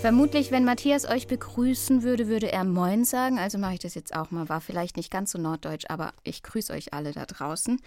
[0.00, 3.38] Vermutlich, wenn Matthias euch begrüßen würde, würde er Moin sagen.
[3.38, 4.48] Also mache ich das jetzt auch mal.
[4.48, 7.78] War vielleicht nicht ganz so norddeutsch, aber ich grüße euch alle da draußen.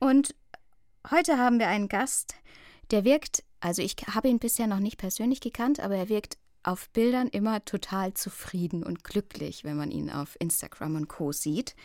[0.00, 0.34] Und
[1.08, 2.34] heute haben wir einen Gast,
[2.90, 6.90] der wirkt, also ich habe ihn bisher noch nicht persönlich gekannt, aber er wirkt auf
[6.90, 11.76] Bildern immer total zufrieden und glücklich, wenn man ihn auf Instagram und Co sieht.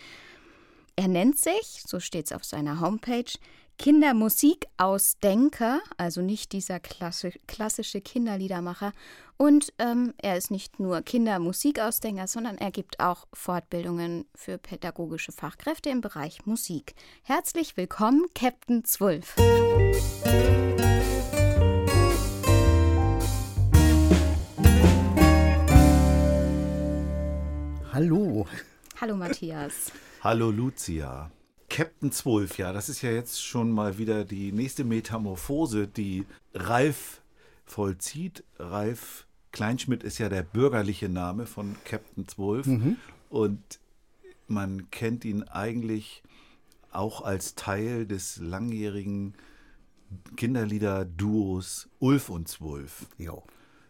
[0.96, 3.32] Er nennt sich, so steht es auf seiner Homepage,
[3.78, 8.92] Kindermusikausdenker, also nicht dieser klassi klassische Kinderliedermacher.
[9.38, 15.92] Und ähm, er ist nicht nur Kindermusikausdenker, sondern er gibt auch Fortbildungen für pädagogische Fachkräfte
[15.92, 16.96] im Bereich Musik.
[17.24, 19.36] Herzlich willkommen, Captain Zwölf.
[27.94, 28.48] Hallo.
[29.00, 29.92] Hallo Matthias.
[30.24, 31.30] Hallo Lucia.
[31.70, 37.22] Captain 12, ja, das ist ja jetzt schon mal wieder die nächste Metamorphose, die Ralf
[37.66, 38.44] vollzieht.
[38.58, 42.98] Ralf Kleinschmidt ist ja der bürgerliche Name von Captain 12 mhm.
[43.30, 43.80] und
[44.48, 46.24] man kennt ihn eigentlich
[46.92, 49.34] auch als Teil des langjährigen
[50.36, 53.08] Kinderlieder-Duos Ulf und Zwölf.
[53.18, 53.44] Jo.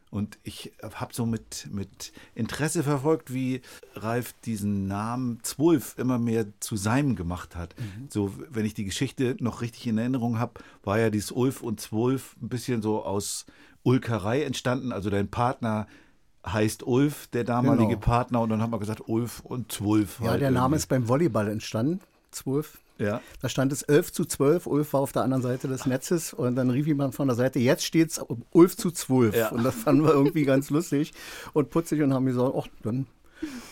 [0.10, 3.62] Und ich habe so mit, mit Interesse verfolgt, wie
[3.94, 7.76] Ralf diesen Namen Zwölf immer mehr zu seinem gemacht hat.
[7.78, 8.08] Mhm.
[8.10, 11.82] So, wenn ich die Geschichte noch richtig in Erinnerung habe, war ja dieses Ulf und
[11.82, 13.46] Zwölf ein bisschen so aus
[13.84, 14.94] Ulkerei entstanden.
[14.94, 15.88] Also dein Partner
[16.46, 18.00] heißt Ulf, der damalige genau.
[18.00, 20.22] Partner, und dann haben wir gesagt Ulf und Zwölf.
[20.22, 20.78] Ja, halt der Name irgendwie.
[20.78, 22.00] ist beim Volleyball entstanden.
[22.32, 23.22] Zwölf ja.
[23.42, 24.68] Da stand es 11 zu 12.
[24.68, 27.60] Ulf war auf der anderen Seite des Netzes und dann rief jemand von der Seite,
[27.60, 28.22] jetzt steht es
[28.54, 29.36] 11 zu 12.
[29.36, 29.50] Ja.
[29.50, 31.14] Und das fanden wir irgendwie ganz lustig
[31.54, 33.08] und putzig und haben gesagt, ach, dann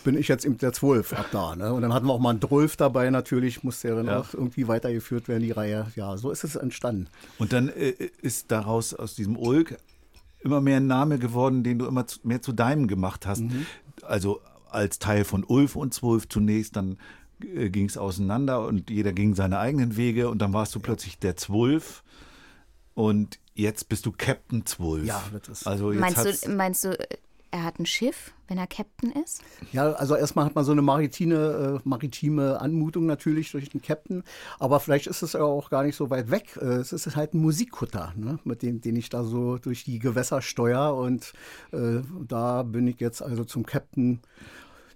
[0.04, 1.56] bin ich jetzt eben der 12 ab da.
[1.56, 1.74] Ne?
[1.74, 4.20] Und dann hatten wir auch mal einen Drolf dabei natürlich, musste ja dann ja.
[4.20, 5.88] auch irgendwie weitergeführt werden, die Reihe.
[5.96, 7.08] Ja, so ist es entstanden.
[7.40, 9.78] Und dann äh, ist daraus aus diesem Ulk
[10.40, 13.42] immer mehr ein Name geworden, den du immer zu, mehr zu deinem gemacht hast.
[13.42, 13.66] Mhm.
[14.04, 16.98] Also als Teil von Ulf und Zwölf zunächst, dann
[17.46, 21.20] äh, ging es auseinander und jeder ging seine eigenen Wege und dann warst du plötzlich
[21.20, 22.04] der Zwölf
[22.94, 25.06] und jetzt bist du Captain Zwölf.
[25.06, 25.68] Ja, das ist.
[25.68, 26.98] Also meinst, du, meinst du,
[27.56, 29.42] er hat ein Schiff, wenn er Captain ist?
[29.72, 34.24] Ja, also erstmal hat man so eine maritime, äh, maritime Anmutung natürlich durch den Captain,
[34.60, 36.58] aber vielleicht ist es ja auch gar nicht so weit weg.
[36.62, 38.40] Äh, es ist halt ein Musikkutter, ne?
[38.44, 41.32] mit dem, den ich da so durch die Gewässer steuere und
[41.72, 44.20] äh, da bin ich jetzt also zum Captain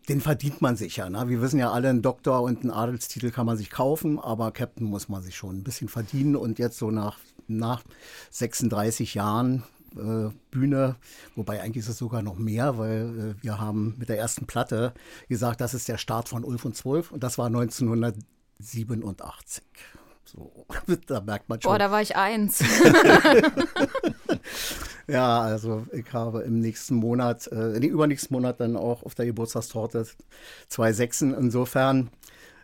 [0.07, 1.09] den verdient man sich ja.
[1.09, 1.27] Ne?
[1.27, 4.87] Wir wissen ja alle, einen Doktor und einen Adelstitel kann man sich kaufen, aber Captain
[4.87, 6.35] muss man sich schon ein bisschen verdienen.
[6.35, 7.17] Und jetzt so nach,
[7.47, 7.83] nach
[8.31, 9.63] 36 Jahren
[9.95, 10.95] äh, Bühne,
[11.35, 14.93] wobei eigentlich ist es sogar noch mehr, weil äh, wir haben mit der ersten Platte
[15.27, 19.63] gesagt, das ist der Start von Ulf und Zwölf und das war 1987.
[20.31, 20.66] So,
[21.07, 21.72] da merkt man schon.
[21.72, 22.59] Boah, da war ich eins.
[25.07, 29.25] ja, also ich habe im nächsten Monat, äh, nee, übernächsten Monat dann auch auf der
[29.25, 30.06] Geburtstagstorte
[30.68, 31.34] zwei Sechsen.
[31.34, 32.12] Insofern,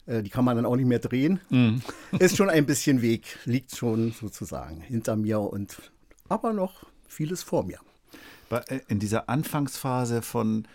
[0.05, 1.39] äh, die kann man dann auch nicht mehr drehen.
[1.49, 1.77] Mm.
[2.19, 5.91] Ist schon ein bisschen Weg, liegt schon sozusagen hinter mir und
[6.29, 7.79] aber noch vieles vor mir.
[8.51, 10.67] Äh, in dieser Anfangsphase von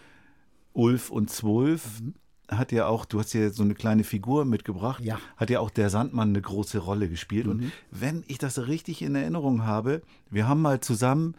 [0.73, 2.15] Ulf und Zwölf, mhm
[2.51, 5.19] hat ja auch, du hast ja so eine kleine Figur mitgebracht, ja.
[5.37, 7.47] hat ja auch der Sandmann eine große Rolle gespielt.
[7.47, 7.53] Mhm.
[7.53, 11.35] Und wenn ich das richtig in Erinnerung habe, wir haben mal zusammen,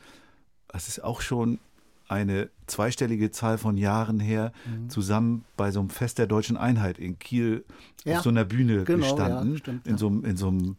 [0.67, 1.59] das ist auch schon
[2.07, 4.89] eine zweistellige Zahl von Jahren her, mhm.
[4.89, 7.63] zusammen bei so einem Fest der deutschen Einheit in Kiel
[8.03, 8.17] ja.
[8.17, 9.53] auf so einer Bühne genau, gestanden.
[9.53, 10.75] Ja, stimmt, in, so, in so einem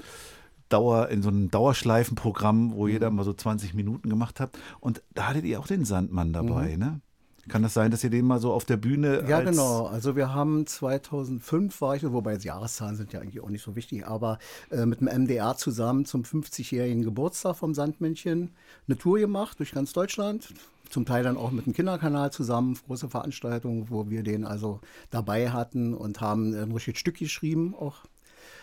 [0.69, 2.93] Dauer, in so einem Dauerschleifenprogramm, wo mhm.
[2.93, 4.59] jeder mal so 20 Minuten gemacht hat.
[4.81, 6.79] Und da hattet ihr auch den Sandmann dabei, mhm.
[6.79, 7.01] ne?
[7.49, 9.25] Kann das sein, dass ihr den mal so auf der Bühne.
[9.29, 9.87] Ja, genau.
[9.87, 13.75] Also wir haben 2005 war ich, wobei die Jahreszahlen sind ja eigentlich auch nicht so
[13.75, 14.39] wichtig, aber
[14.71, 18.51] äh, mit dem MDR zusammen zum 50-jährigen Geburtstag vom Sandmännchen
[18.87, 20.55] eine Tour gemacht durch ganz Deutschland.
[20.89, 24.81] Zum Teil dann auch mit dem Kinderkanal zusammen, große Veranstaltungen, wo wir den also
[25.11, 27.97] dabei hatten und haben ein richtiges Stück geschrieben, auch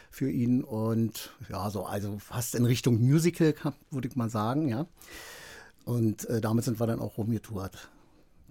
[0.10, 0.64] für ihn.
[0.64, 3.54] Und ja, so also fast in Richtung Musical,
[3.92, 4.86] würde ich mal sagen, ja.
[5.86, 7.90] Und äh, damit sind wir dann auch rumgetourt.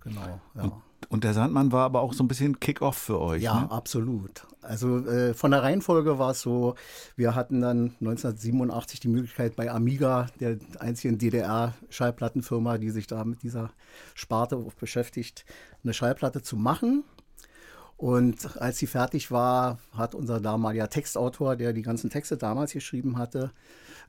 [0.09, 0.63] Genau, ja.
[0.63, 0.73] Und
[1.11, 3.43] Und der Sandmann war aber auch so ein bisschen Kick-Off für euch.
[3.43, 3.71] Ja, ne?
[3.71, 4.47] absolut.
[4.61, 6.75] Also äh, von der Reihenfolge war es so,
[7.17, 13.43] wir hatten dann 1987 die Möglichkeit bei Amiga, der einzigen DDR-Schallplattenfirma, die sich da mit
[13.43, 13.71] dieser
[14.15, 15.47] Sparte beschäftigt,
[15.83, 17.05] eine Schallplatte zu machen.
[17.99, 23.19] Und als sie fertig war, hat unser damaliger Textautor, der die ganzen Texte damals geschrieben
[23.19, 23.51] hatte,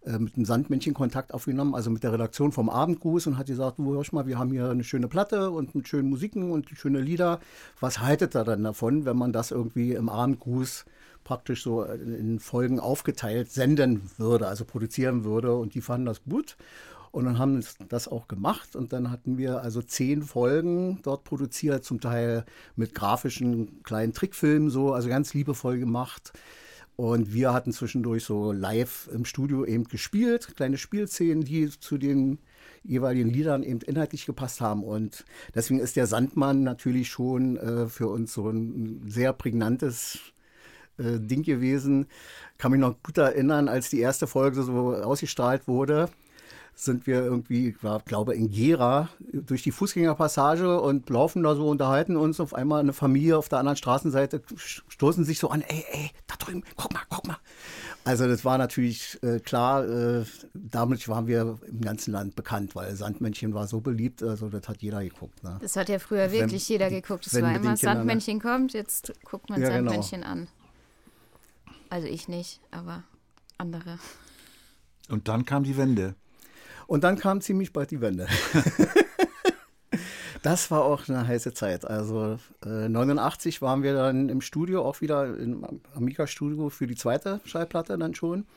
[0.06, 3.80] äh, mit dem Sandmännchen Kontakt aufgenommen, also mit der Redaktion vom Abendgruß und hat gesagt,
[3.80, 7.02] du hörst mal, wir haben hier eine schöne Platte und mit schönen Musiken und schöne
[7.02, 7.40] Lieder.
[7.80, 10.86] Was haltet ihr dann davon, wenn man das irgendwie im Abendgruß
[11.24, 16.58] praktisch so in Folgen aufgeteilt senden würde, also produzieren würde und die fanden das gut.
[17.12, 21.24] Und dann haben sie das auch gemacht und dann hatten wir also zehn Folgen dort
[21.24, 22.46] produziert, zum Teil
[22.76, 26.34] mit grafischen kleinen Trickfilmen so, also ganz liebevoll gemacht.
[26.96, 32.40] Und wir hatten zwischendurch so live im Studio eben gespielt, kleine Spielszenen, die zu den
[32.84, 34.84] jeweiligen Liedern eben inhaltlich gepasst haben.
[34.84, 35.26] Und
[35.56, 40.20] deswegen ist der Sandmann natürlich schon äh, für uns so ein sehr prägnantes
[40.98, 42.08] äh, Ding gewesen.
[42.58, 46.10] Kann mich noch gut erinnern, als die erste Folge so ausgestrahlt wurde
[46.84, 52.16] sind wir irgendwie, ich glaube in Gera, durch die Fußgängerpassage und laufen da so, unterhalten
[52.16, 52.40] uns.
[52.40, 56.36] Auf einmal eine Familie auf der anderen Straßenseite stoßen sich so an, ey, ey, da
[56.38, 57.38] drüben, guck mal, guck mal.
[58.06, 62.96] Also das war natürlich äh, klar, äh, damit waren wir im ganzen Land bekannt, weil
[62.96, 65.44] Sandmännchen war so beliebt, also das hat jeder geguckt.
[65.44, 65.58] Ne?
[65.62, 67.28] Das hat ja früher wirklich wenn, jeder geguckt.
[67.28, 69.92] Es war immer, Sandmännchen kommt, jetzt guckt man ja, genau.
[69.92, 70.32] Sandmännchen genau.
[70.32, 70.48] an.
[71.90, 73.04] Also ich nicht, aber
[73.58, 74.00] andere.
[75.10, 76.16] Und dann kam die Wende.
[76.90, 78.26] Und dann kam ziemlich bald die Wende.
[80.42, 81.86] das war auch eine heiße Zeit.
[81.86, 85.64] Also äh, 89 waren wir dann im Studio, auch wieder im
[85.94, 88.48] Amiga-Studio für die zweite Schallplatte dann schon.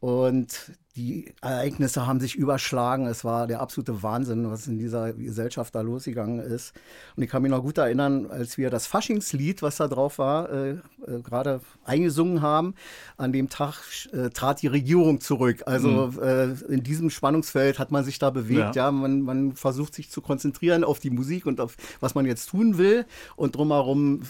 [0.00, 3.06] Und die Ereignisse haben sich überschlagen.
[3.06, 6.72] Es war der absolute Wahnsinn, was in dieser Gesellschaft da losgegangen ist.
[7.16, 10.50] Und ich kann mich noch gut erinnern, als wir das Faschingslied, was da drauf war,
[10.50, 10.78] äh, äh,
[11.22, 12.74] gerade eingesungen haben.
[13.18, 13.82] An dem Tag
[14.12, 15.62] äh, trat die Regierung zurück.
[15.66, 16.22] Also mhm.
[16.22, 18.76] Äh, in diesem Spannungsfeld hat man sich da bewegt.
[18.76, 22.24] Ja, ja man, man versucht sich zu konzentrieren auf die Musik und auf was man
[22.24, 23.04] jetzt tun will.
[23.36, 24.22] Und drumherum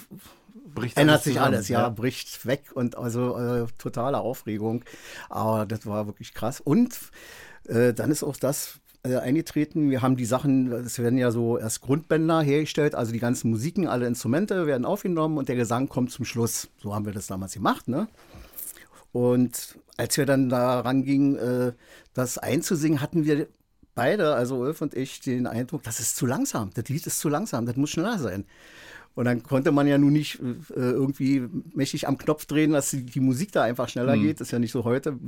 [0.76, 4.84] bricht ändert sich zusammen, alles, ja, ja, bricht weg und also äh, totale Aufregung.
[5.28, 6.60] Aber das war wirklich krass.
[6.60, 6.96] Und
[7.66, 9.90] äh, dann ist auch das äh, eingetreten.
[9.90, 13.86] Wir haben die Sachen, es werden ja so erst Grundbänder hergestellt, also die ganzen Musiken,
[13.86, 16.68] alle Instrumente werden aufgenommen und der Gesang kommt zum Schluss.
[16.82, 18.08] So haben wir das damals gemacht, ne?
[19.12, 21.72] Und als wir dann da rangingen, äh,
[22.12, 23.48] das einzusingen, hatten wir
[23.94, 26.70] beide, also Ulf und ich, den Eindruck, das ist zu langsam.
[26.74, 28.44] Das Lied ist zu langsam, das muss schneller sein.
[29.16, 33.02] Und dann konnte man ja nun nicht äh, irgendwie mächtig am Knopf drehen, dass die,
[33.02, 34.22] die Musik da einfach schneller mhm.
[34.22, 34.40] geht.
[34.40, 35.18] Das ist ja nicht so heute.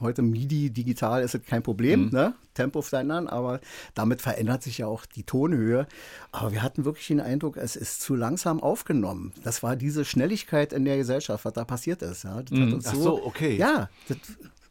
[0.00, 2.10] Heute MIDI digital ist es kein Problem, mhm.
[2.10, 2.34] ne?
[2.52, 3.60] Tempo verändern, aber
[3.94, 5.86] damit verändert sich ja auch die Tonhöhe.
[6.30, 9.32] Aber wir hatten wirklich den Eindruck, es ist zu langsam aufgenommen.
[9.44, 12.24] Das war diese Schnelligkeit in der Gesellschaft, was da passiert ist.
[12.24, 12.42] Ja?
[12.50, 12.80] Mhm.
[12.84, 13.56] Ach so, okay.
[13.56, 14.18] Ja, das,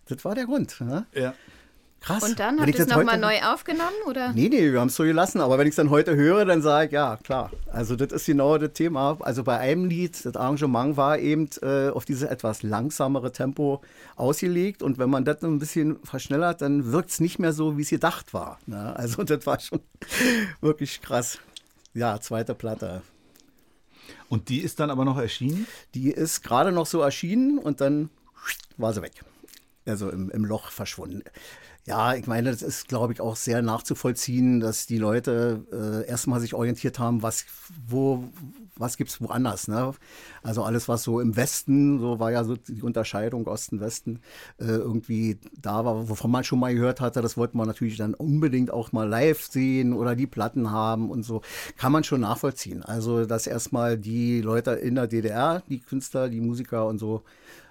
[0.06, 0.80] das war der Grund.
[0.82, 1.08] Ne?
[1.16, 1.34] Ja.
[2.02, 2.24] Krass.
[2.24, 4.32] Und dann habt ihr es nochmal neu aufgenommen, oder?
[4.32, 5.42] Nee, nee, wir haben es so gelassen.
[5.42, 7.52] Aber wenn ich es dann heute höre, dann sage ich, ja, klar.
[7.72, 9.18] Also das ist genau das Thema.
[9.20, 13.82] Also bei einem Lied, das Arrangement war eben äh, auf dieses etwas langsamere Tempo
[14.16, 14.84] ausgelegt.
[14.84, 17.90] Und wenn man das ein bisschen verschnellert, dann wirkt es nicht mehr so, wie es
[17.90, 18.60] gedacht war.
[18.68, 18.96] Ne?
[18.96, 19.82] Also das war schon
[20.62, 21.40] wirklich krass.
[21.94, 23.02] Ja, zweite Platte.
[24.30, 25.68] Und die ist dann aber noch erschienen?
[25.96, 28.10] Die ist gerade noch so erschienen und dann
[28.78, 29.24] war sie weg.
[29.86, 31.24] Also im, im Loch verschwunden.
[31.88, 36.42] Ja, ich meine, das ist, glaube ich, auch sehr nachzuvollziehen, dass die Leute äh, erstmal
[36.42, 37.46] sich orientiert haben, was,
[37.88, 38.26] wo,
[38.76, 39.70] was gibt's woanders.
[39.70, 39.94] Ne?
[40.44, 44.20] Also alles, was so im Westen, so war ja so die Unterscheidung Osten, Westen,
[44.60, 48.16] äh, irgendwie da war, wovon man schon mal gehört hatte, das wollte man natürlich dann
[48.16, 51.42] unbedingt auch mal live sehen oder die Platten haben und so.
[51.78, 52.84] Kann man schon nachvollziehen.
[52.84, 57.24] Also, dass erstmal die Leute in der DDR, die Künstler, die Musiker und so,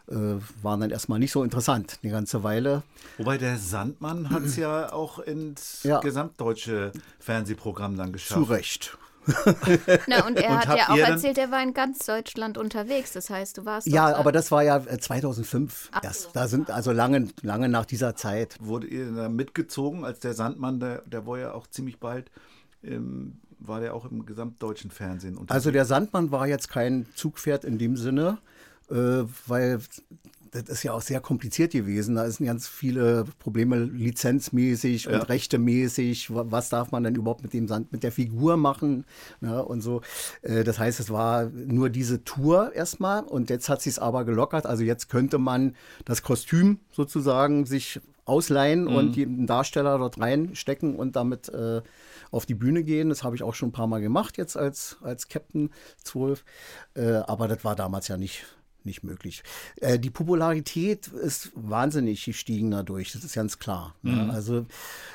[0.08, 2.82] waren dann erstmal nicht so interessant, eine ganze Weile.
[3.18, 6.00] Wobei der Sandmann hat es ja auch ins ja.
[6.00, 8.40] gesamtdeutsche Fernsehprogramm dann geschafft.
[8.40, 8.98] Zu Recht.
[10.06, 13.12] Na, und er und hat ja auch erzählt, er war in ganz Deutschland unterwegs.
[13.12, 13.88] Das heißt, du warst.
[13.88, 16.22] Ja, aber das war ja 2005 äh, Ach erst.
[16.22, 16.28] So.
[16.32, 18.56] Da sind also lange, lange nach dieser Zeit.
[18.60, 22.30] Wurde ihr da mitgezogen, als der Sandmann, der, der war ja auch ziemlich bald.
[22.84, 25.50] Ähm, war der auch im gesamtdeutschen Fernsehen unterwegs?
[25.50, 28.55] Also der Sandmann war jetzt kein Zugpferd in dem Sinne äh,
[28.88, 29.80] weil
[30.50, 32.14] das ist ja auch sehr kompliziert gewesen.
[32.14, 35.14] Da sind ganz viele Probleme lizenzmäßig ja.
[35.14, 36.28] und rechtemäßig.
[36.30, 39.04] Was darf man denn überhaupt mit dem Sand, mit der Figur machen?
[39.40, 40.02] Ja, und so.
[40.42, 44.24] Äh, das heißt, es war nur diese Tour erstmal und jetzt hat sie es aber
[44.24, 44.66] gelockert.
[44.66, 48.96] Also jetzt könnte man das Kostüm sozusagen sich ausleihen mhm.
[48.96, 51.82] und jeden Darsteller dort reinstecken und damit äh,
[52.30, 53.08] auf die Bühne gehen.
[53.08, 55.70] Das habe ich auch schon ein paar Mal gemacht jetzt als, als Captain
[56.02, 56.44] 12.
[56.94, 58.44] Äh, aber das war damals ja nicht,
[58.86, 59.42] nicht möglich.
[59.80, 63.94] Äh, die Popularität ist wahnsinnig gestiegen dadurch, das ist ganz klar.
[64.02, 64.30] Ne?
[64.32, 64.66] Also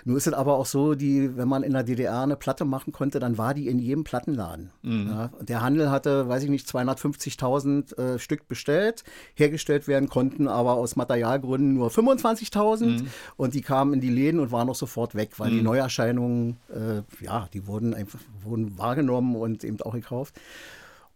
[0.06, 2.92] nur ist es aber auch so, die, wenn man in der DDR eine Platte machen
[2.92, 4.72] konnte, dann war die in jedem Plattenladen.
[5.08, 5.32] Ja?
[5.42, 9.04] Der Handel hatte, weiß ich nicht, 250.000 äh, Stück bestellt,
[9.36, 13.06] hergestellt werden konnten, aber aus Materialgründen nur 25.000
[13.38, 17.24] und die kamen in die Läden und waren auch sofort weg, weil die Neuerscheinungen, äh,
[17.24, 20.36] ja, die wurden einfach wurden wahrgenommen und eben auch gekauft.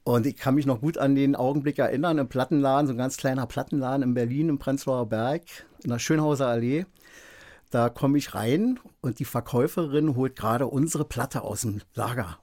[0.07, 3.17] Und ich kann mich noch gut an den Augenblick erinnern, im Plattenladen, so ein ganz
[3.17, 5.41] kleiner Plattenladen in Berlin, im Prenzlauer Berg,
[5.83, 6.85] in der Schönhauser Allee.
[7.71, 12.37] Da komme ich rein und die Verkäuferin holt gerade unsere Platte aus dem Lager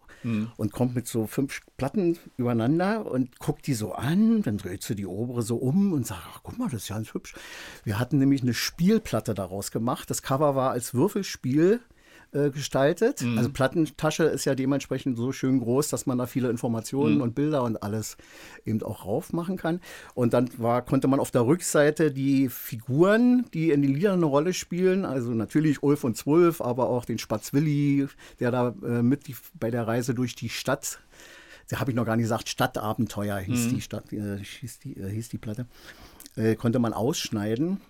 [0.57, 4.43] und kommt mit so fünf Platten übereinander und guckt die so an.
[4.43, 6.97] Dann dreht sie die obere so um und sagt, ach, guck mal, das ist ja
[6.97, 7.35] ganz hübsch.
[7.85, 10.11] Wir hatten nämlich eine Spielplatte daraus gemacht.
[10.11, 11.81] Das Cover war als Würfelspiel
[12.33, 13.23] äh, gestaltet.
[13.37, 17.63] Also Plattentasche ist ja dementsprechend so schön groß, dass man da viele Informationen und Bilder
[17.63, 18.17] und alles
[18.65, 19.81] eben auch rauf machen kann.
[20.15, 24.27] Und dann war, konnte man auf der Rückseite die Figuren, die in den Liedern eine
[24.27, 28.09] Rolle spielen, also natürlich Ulf und Zwölf, aber auch den Spatz Willi,
[28.41, 31.01] der da äh, mit die, bei der Reise durch die Stadt
[31.69, 35.09] da habe ich noch gar nicht gesagt, Stadtabenteuer hieß, die, Stadt, äh, hieß, die, äh,
[35.09, 35.67] hieß die Platte,
[36.37, 37.81] äh, konnte man ausschneiden,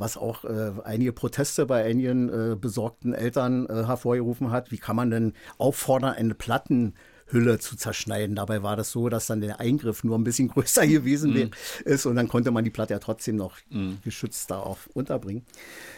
[0.00, 4.72] was auch äh, einige Proteste bei einigen äh, besorgten Eltern äh, hervorgerufen hat.
[4.72, 8.34] Wie kann man denn auffordern, eine Plattenhülle zu zerschneiden?
[8.36, 11.50] Dabei war das so, dass dann der Eingriff nur ein bisschen größer gewesen wär-
[11.84, 13.58] ist und dann konnte man die Platte ja trotzdem noch
[14.02, 15.44] geschützt darauf unterbringen.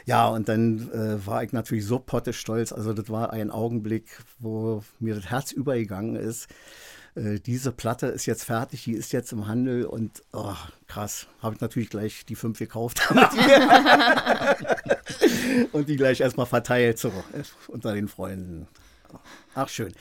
[0.05, 2.73] Ja, und dann äh, war ich natürlich so pottestolz.
[2.73, 6.49] Also das war ein Augenblick, wo mir das Herz übergegangen ist.
[7.15, 10.55] Äh, diese Platte ist jetzt fertig, die ist jetzt im Handel und oh,
[10.87, 13.03] krass, habe ich natürlich gleich die fünf gekauft
[15.73, 18.67] und die gleich erstmal verteilt so, äh, unter den Freunden.
[19.55, 19.93] Ach schön.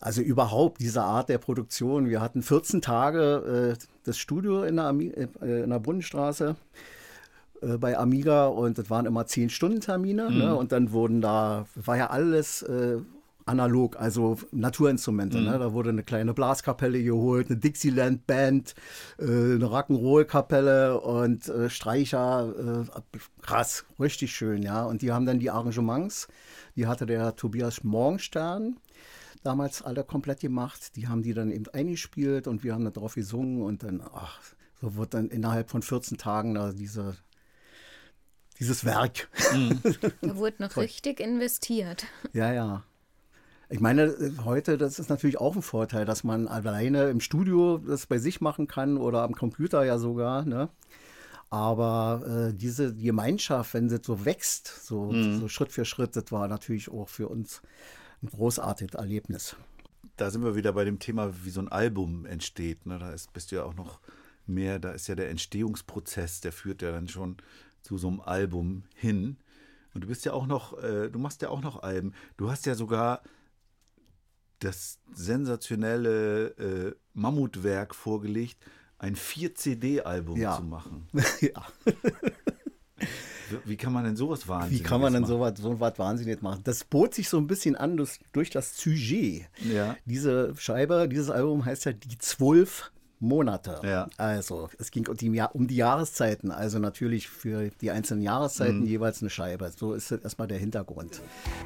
[0.00, 2.10] Also überhaupt diese Art der Produktion.
[2.10, 6.56] Wir hatten 14 Tage äh, das Studio in der, Ami äh, in der Brunnenstraße
[7.60, 10.32] äh, bei Amiga und das waren immer 10-Stunden-Termine.
[10.32, 10.56] Ne?
[10.56, 12.64] Und dann wurden da, war ja alles
[13.46, 15.40] analog, also Naturinstrumente.
[15.40, 15.58] Ne?
[15.58, 18.74] Da wurde eine kleine Blaskapelle geholt, eine Dixieland-Band,
[19.18, 22.86] äh, eine Rock'n'Roll-Kapelle und äh, Streicher.
[22.86, 23.00] Äh,
[23.40, 24.84] krass, richtig schön, ja.
[24.84, 26.28] Und die haben dann die Arrangements,
[26.76, 28.76] die hatte der Tobias Morgenstern
[29.42, 30.96] damals alle komplett gemacht.
[30.96, 34.40] Die haben die dann eben eingespielt und wir haben da drauf gesungen und dann, ach,
[34.80, 37.16] so wird dann innerhalb von 14 Tagen da diese,
[38.58, 39.28] dieses Werk.
[40.20, 42.06] Da wurde noch richtig investiert.
[42.32, 42.84] Ja, ja.
[43.72, 44.14] Ich meine,
[44.44, 48.42] heute, das ist natürlich auch ein Vorteil, dass man alleine im Studio das bei sich
[48.42, 50.68] machen kann oder am Computer ja sogar, ne?
[51.48, 56.48] Aber äh, diese Gemeinschaft, wenn sie so wächst, so, so Schritt für Schritt, das war
[56.48, 57.62] natürlich auch für uns
[58.22, 59.56] ein großartiges Erlebnis.
[60.18, 62.84] Da sind wir wieder bei dem Thema, wie so ein Album entsteht.
[62.84, 62.98] Ne?
[62.98, 64.00] Da ist, bist du ja auch noch
[64.46, 67.38] mehr, da ist ja der Entstehungsprozess, der führt ja dann schon
[67.80, 69.38] zu so einem Album hin.
[69.94, 72.12] Und du bist ja auch noch, äh, du machst ja auch noch Alben.
[72.36, 73.22] Du hast ja sogar
[74.64, 78.58] das sensationelle äh, Mammutwerk vorgelegt,
[78.98, 80.56] ein 4-CD-Album Ja.
[80.56, 81.08] zu machen.
[81.40, 81.66] ja.
[83.50, 85.30] Wie- Wie kann man denn sowas Wie wahnsinnig kann man denn machen?
[85.32, 86.60] so was so was wahnsinnig machen?
[86.64, 89.46] Das bot sich so ein bisschen an durch, durch das Sujet.
[89.70, 89.96] Ja.
[90.06, 92.92] Diese Scheibe, dieses Album heißt ja die zwölf
[93.22, 93.80] Monate.
[93.84, 94.08] Ja.
[94.16, 98.86] Also es ging um die, um die Jahreszeiten, also natürlich für die einzelnen Jahreszeiten Mhm.
[98.86, 99.70] jeweils eine Scheibe.
[99.76, 101.20] So ist das erstmal der Hintergrund.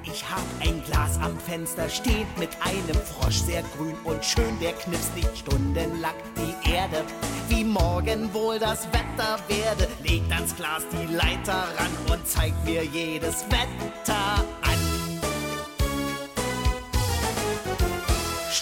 [0.04, 4.72] Ich hab ein Glas am Fenster, steht mit einem Frosch, sehr grün und schön, der
[4.74, 7.02] knipst nicht stundenlang die Erde.
[7.48, 12.84] Wie morgen wohl das Wetter werde, legt ans Glas die Leiter ran und zeigt mir
[12.84, 14.44] jedes Wetter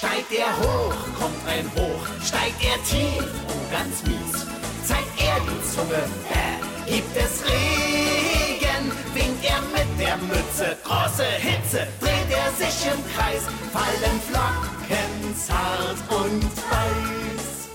[0.05, 4.45] Steigt er hoch, kommt ein Hoch, steigt er tief, oh ganz mies,
[4.85, 11.87] zeigt er die Zunge, äh, gibt es Regen, winkt er mit der Mütze, große Hitze,
[12.01, 17.69] dreht er sich im Kreis, fallen Flocken zart und weiß.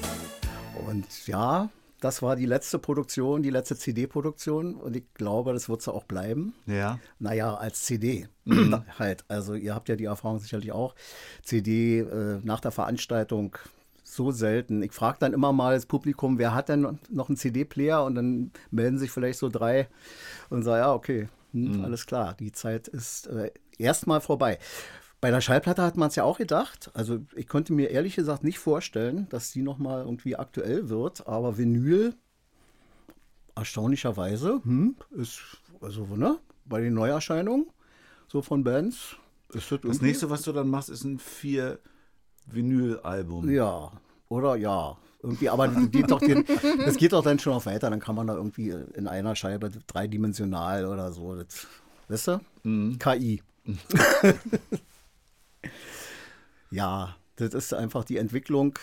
[0.88, 1.69] Und ja,
[2.00, 6.03] das war die letzte Produktion, die letzte CD-Produktion und ich glaube, das wird so auch
[6.03, 6.53] bleiben.
[6.67, 7.00] Ja.
[7.17, 8.29] Naja, als CD
[9.00, 9.25] halt.
[9.27, 10.96] Also ihr habt ja die Erfahrung sicherlich auch.
[11.44, 13.58] CD äh, nach der Veranstaltung
[14.03, 14.82] so selten.
[14.82, 18.03] Ich frage dann immer mal das Publikum, wer hat denn noch einen CD-Player?
[18.03, 19.88] Und dann melden sich vielleicht so drei
[20.50, 24.60] und sagen, ja, okay, hm, alles klar, die Zeit ist äh, erstmal vorbei.
[25.22, 26.91] Bei der Schallplatte hat man es ja auch gedacht.
[26.94, 31.27] Also ich konnte mir ehrlich gesagt nicht vorstellen, dass die nochmal irgendwie aktuell wird.
[31.27, 32.15] Aber Vinyl,
[33.56, 35.41] erstaunlicherweise, hm, ist,
[35.82, 37.68] also, ne, bei den Neuerscheinungen,
[38.29, 39.17] so von Bands,
[39.53, 41.79] Ist das, Das nächste, was du dann machst, ist ein vier
[42.45, 43.50] Vinyl-Album.
[43.50, 43.91] Ja,
[44.29, 44.98] oder ja.
[45.21, 46.45] Irgendwie, aber das geht doch den,
[46.86, 47.89] das geht doch dann schon noch weiter.
[47.89, 51.36] Dann kann man da irgendwie in einer Scheibe dreidimensional oder so.
[51.36, 51.67] Das,
[52.07, 52.27] weißt
[52.63, 52.98] du?
[52.98, 53.41] KI.
[56.71, 58.79] ja, das ist einfach die Entwicklung.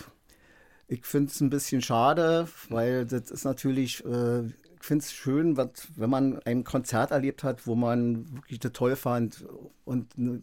[0.89, 4.43] Ich finde es ein bisschen schade, weil das ist natürlich, äh,
[4.87, 8.97] finde es schön, was, wenn man ein Konzert erlebt hat, wo man wirklich das toll
[8.97, 9.45] fand
[9.85, 10.43] und eine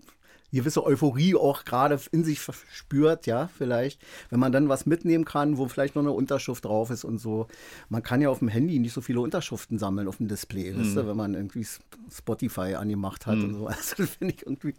[0.51, 2.39] gewisse Euphorie auch gerade in sich
[2.71, 3.99] spürt, ja, vielleicht.
[4.29, 7.47] Wenn man dann was mitnehmen kann, wo vielleicht noch eine Unterschrift drauf ist und so.
[7.89, 10.95] Man kann ja auf dem Handy nicht so viele Unterschriften sammeln auf dem Display, weißt
[10.95, 11.65] du, wenn man irgendwie
[12.11, 13.67] Spotify angemacht hat und so.
[13.67, 14.75] Also das finde ich irgendwie.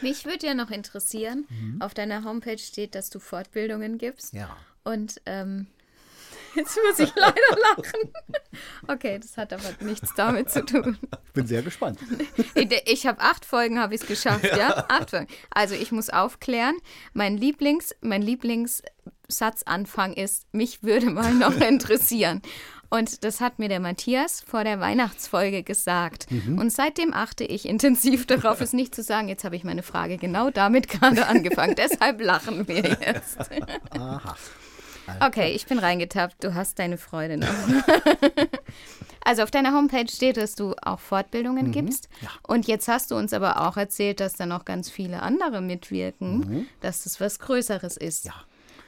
[0.00, 1.80] Mich würde ja noch interessieren, Mhm.
[1.80, 4.34] auf deiner Homepage steht, dass du Fortbildungen gibst.
[4.34, 4.56] Ja.
[4.82, 5.68] Und ähm,
[6.54, 7.34] jetzt muss ich leider
[7.76, 8.12] lachen.
[8.88, 10.98] Okay, das hat aber nichts damit zu tun.
[11.26, 11.98] Ich bin sehr gespannt.
[12.84, 14.86] Ich, habe acht Folgen, habe ich es geschafft, ja?
[14.88, 15.28] Acht Folgen.
[15.50, 16.76] Also ich muss aufklären,
[17.12, 22.42] mein Lieblings, mein Lieblingssatzanfang ist, mich würde mal noch interessieren.
[22.90, 26.26] Und das hat mir der Matthias vor der Weihnachtsfolge gesagt.
[26.30, 29.28] Und seitdem achte ich intensiv darauf, es nicht zu sagen.
[29.28, 31.74] Jetzt habe ich meine Frage genau damit gerade angefangen.
[31.78, 33.38] Deshalb lachen wir jetzt.
[33.92, 34.36] Aha.
[35.20, 36.42] Okay, ich bin reingetappt.
[36.42, 37.48] Du hast deine Freude noch.
[39.24, 42.08] Also auf deiner Homepage steht, dass du auch Fortbildungen gibst.
[42.42, 46.66] Und jetzt hast du uns aber auch erzählt, dass da noch ganz viele andere mitwirken,
[46.80, 48.24] dass das was Größeres ist.
[48.24, 48.34] Ja.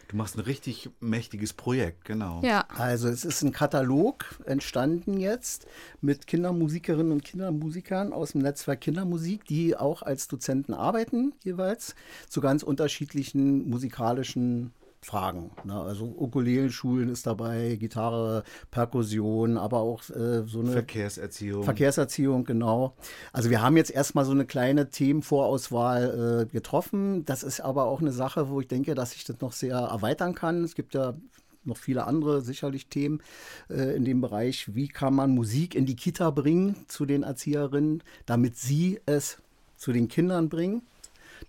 [0.08, 2.40] Du machst ein richtig mächtiges Projekt, genau.
[2.44, 2.66] Ja.
[2.76, 5.66] Also es ist ein Katalog entstanden jetzt
[6.02, 11.94] mit Kindermusikerinnen und Kindermusikern aus dem Netzwerk Kindermusik, die auch als Dozenten arbeiten jeweils
[12.28, 14.72] zu ganz unterschiedlichen musikalischen
[15.04, 15.50] Fragen.
[15.64, 15.78] Ne?
[15.78, 21.62] Also Ukulelenschulen ist dabei, Gitarre, Perkussion, aber auch äh, so eine Verkehrserziehung.
[21.62, 22.96] Verkehrserziehung, genau.
[23.32, 27.24] Also wir haben jetzt erstmal so eine kleine Themenvorauswahl äh, getroffen.
[27.26, 30.34] Das ist aber auch eine Sache, wo ich denke, dass ich das noch sehr erweitern
[30.34, 30.64] kann.
[30.64, 31.14] Es gibt ja
[31.64, 33.22] noch viele andere sicherlich Themen
[33.68, 34.74] äh, in dem Bereich.
[34.74, 39.38] Wie kann man Musik in die Kita bringen zu den Erzieherinnen, damit sie es
[39.76, 40.82] zu den Kindern bringen?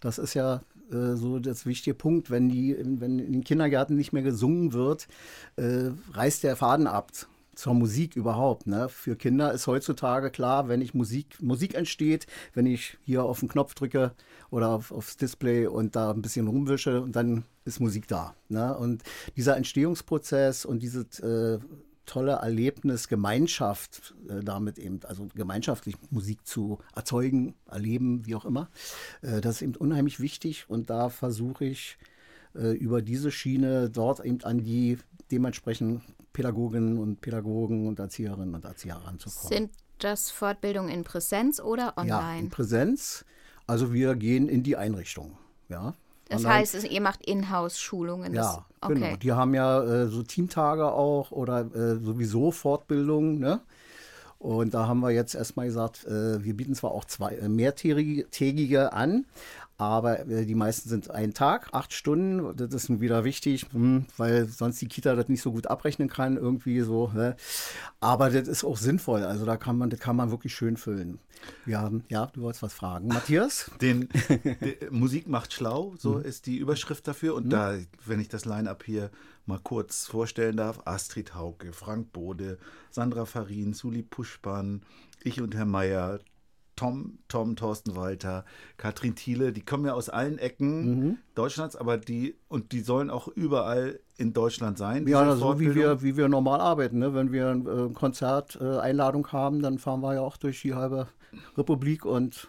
[0.01, 2.29] Das ist ja äh, so das wichtige Punkt.
[2.29, 5.07] Wenn, die, wenn in Kindergärten nicht mehr gesungen wird,
[5.55, 7.11] äh, reißt der Faden ab
[7.55, 8.67] zur Musik überhaupt.
[8.67, 8.89] Ne?
[8.89, 13.49] Für Kinder ist heutzutage klar, wenn ich Musik, Musik entsteht, wenn ich hier auf den
[13.49, 14.11] Knopf drücke
[14.51, 18.35] oder auf, aufs Display und da ein bisschen rumwische dann ist Musik da.
[18.49, 18.77] Ne?
[18.77, 19.03] Und
[19.35, 21.59] dieser Entstehungsprozess und dieses äh,
[22.05, 28.69] tolle Erlebnis, Gemeinschaft äh, damit eben, also gemeinschaftlich Musik zu erzeugen, erleben, wie auch immer,
[29.21, 31.97] äh, das ist eben unheimlich wichtig und da versuche ich
[32.55, 34.97] äh, über diese Schiene dort eben an die
[35.31, 39.47] dementsprechend Pädagoginnen und Pädagogen und Erzieherinnen und Erzieher ranzukommen.
[39.47, 42.49] Sind das Fortbildungen in Präsenz oder ja, in online?
[42.49, 43.25] Präsenz.
[43.67, 45.37] Also wir gehen in die Einrichtung.
[45.69, 45.95] Ja.
[46.29, 48.33] Das Online- heißt, ihr macht Inhouse-Schulungen.
[48.33, 49.05] Ja, genau.
[49.05, 49.17] okay.
[49.21, 53.39] Die haben ja äh, so Teamtage auch oder äh, sowieso Fortbildungen.
[53.39, 53.61] Ne?
[54.39, 58.93] Und da haben wir jetzt erstmal gesagt, äh, wir bieten zwar auch zwei äh, mehrtägige
[58.93, 59.25] an,
[59.77, 62.55] aber äh, die meisten sind ein Tag, acht Stunden.
[62.55, 66.09] Das ist nun wieder wichtig, hm, weil sonst die Kita das nicht so gut abrechnen
[66.09, 67.11] kann, irgendwie so.
[67.99, 69.23] Aber das ist auch sinnvoll.
[69.23, 71.19] Also da kann man, das kann man wirklich schön füllen.
[71.69, 73.07] Haben, ja, du wolltest was fragen.
[73.09, 73.69] Matthias?
[73.81, 77.35] Den, die, Musik macht schlau, so ist die Überschrift dafür.
[77.35, 79.11] Und da, wenn ich das Line-Up hier
[79.45, 82.57] mal kurz vorstellen darf, Astrid Hauke, Frank Bode,
[82.89, 84.81] Sandra Farin, Suli Puschpan,
[85.23, 86.19] ich und Herr Meier,
[86.75, 88.45] Tom, Tom, Thorsten Walter,
[88.77, 93.27] Katrin Thiele, die kommen ja aus allen Ecken Deutschlands, aber die, und die sollen auch
[93.27, 95.07] überall in Deutschland sein.
[95.07, 95.75] Ja, so wie Fortbildung.
[95.75, 96.99] wir, wie wir normal arbeiten.
[96.99, 97.13] Ne?
[97.13, 101.07] Wenn wir eine äh, Konzerteinladung haben, dann fahren wir ja auch durch die halbe
[101.57, 102.47] Republik und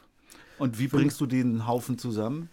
[0.58, 2.48] Und wie bringst du den Haufen zusammen?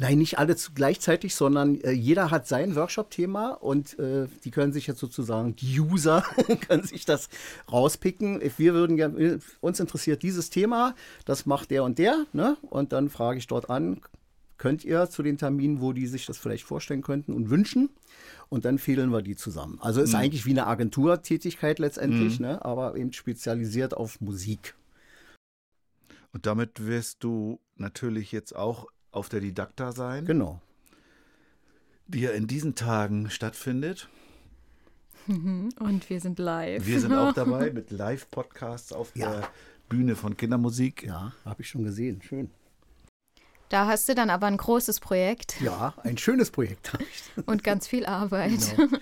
[0.00, 4.86] Nein, nicht alle gleichzeitig, sondern äh, jeder hat sein Workshop-Thema und äh, die können sich
[4.86, 6.22] jetzt sozusagen, die User
[6.68, 7.28] können sich das
[7.70, 8.40] rauspicken.
[8.58, 12.56] Wir würden gerne, uns interessiert dieses Thema, das macht der und der, ne?
[12.62, 14.00] Und dann frage ich dort an,
[14.56, 17.90] könnt ihr zu den Terminen, wo die sich das vielleicht vorstellen könnten und wünschen?
[18.48, 19.78] Und dann fädeln wir die zusammen.
[19.80, 22.64] Also ist eigentlich wie eine Agenturtätigkeit letztendlich, ne?
[22.64, 24.74] aber eben spezialisiert auf Musik.
[26.32, 30.60] Und damit wirst du natürlich jetzt auch auf der Didakta sein, Genau.
[32.06, 34.08] die ja in diesen Tagen stattfindet.
[35.26, 36.86] Und wir sind live.
[36.86, 39.30] Wir sind auch dabei mit Live-Podcasts auf Ja.
[39.30, 39.48] der
[39.88, 41.02] Bühne von Kindermusik.
[41.02, 42.22] Ja, habe ich schon gesehen.
[42.22, 42.50] Schön.
[43.68, 46.96] Da hast du dann aber ein großes Projekt Ja, ein schönes Projekt.
[47.44, 48.74] und ganz viel Arbeit.
[48.76, 48.96] Genau.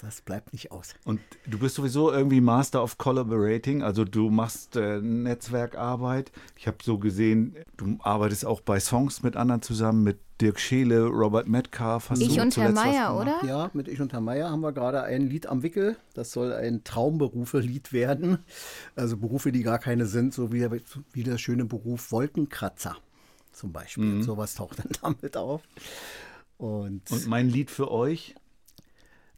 [0.00, 0.94] Das bleibt nicht aus.
[1.04, 6.32] Und du bist sowieso irgendwie Master of Collaborating, also du machst äh, Netzwerkarbeit.
[6.56, 11.04] Ich habe so gesehen, du arbeitest auch bei Songs mit anderen zusammen, mit Dirk Scheele,
[11.04, 12.08] Robert Metcalf.
[12.08, 13.44] Hast Ich du und Herr zuletzt was Meier, oder?
[13.46, 15.96] Ja, mit Ich und Herr Meier haben wir gerade ein Lied am Wickel.
[16.14, 18.38] Das soll ein Traumberufe-Lied werden.
[18.96, 20.66] Also Berufe, die gar keine sind, so wie,
[21.12, 22.96] wie der schöne Beruf Wolkenkratzer
[23.52, 24.04] zum Beispiel.
[24.04, 24.22] Mhm.
[24.22, 25.60] Sowas taucht dann damit auf.
[26.56, 28.34] Und, Und mein Lied für euch?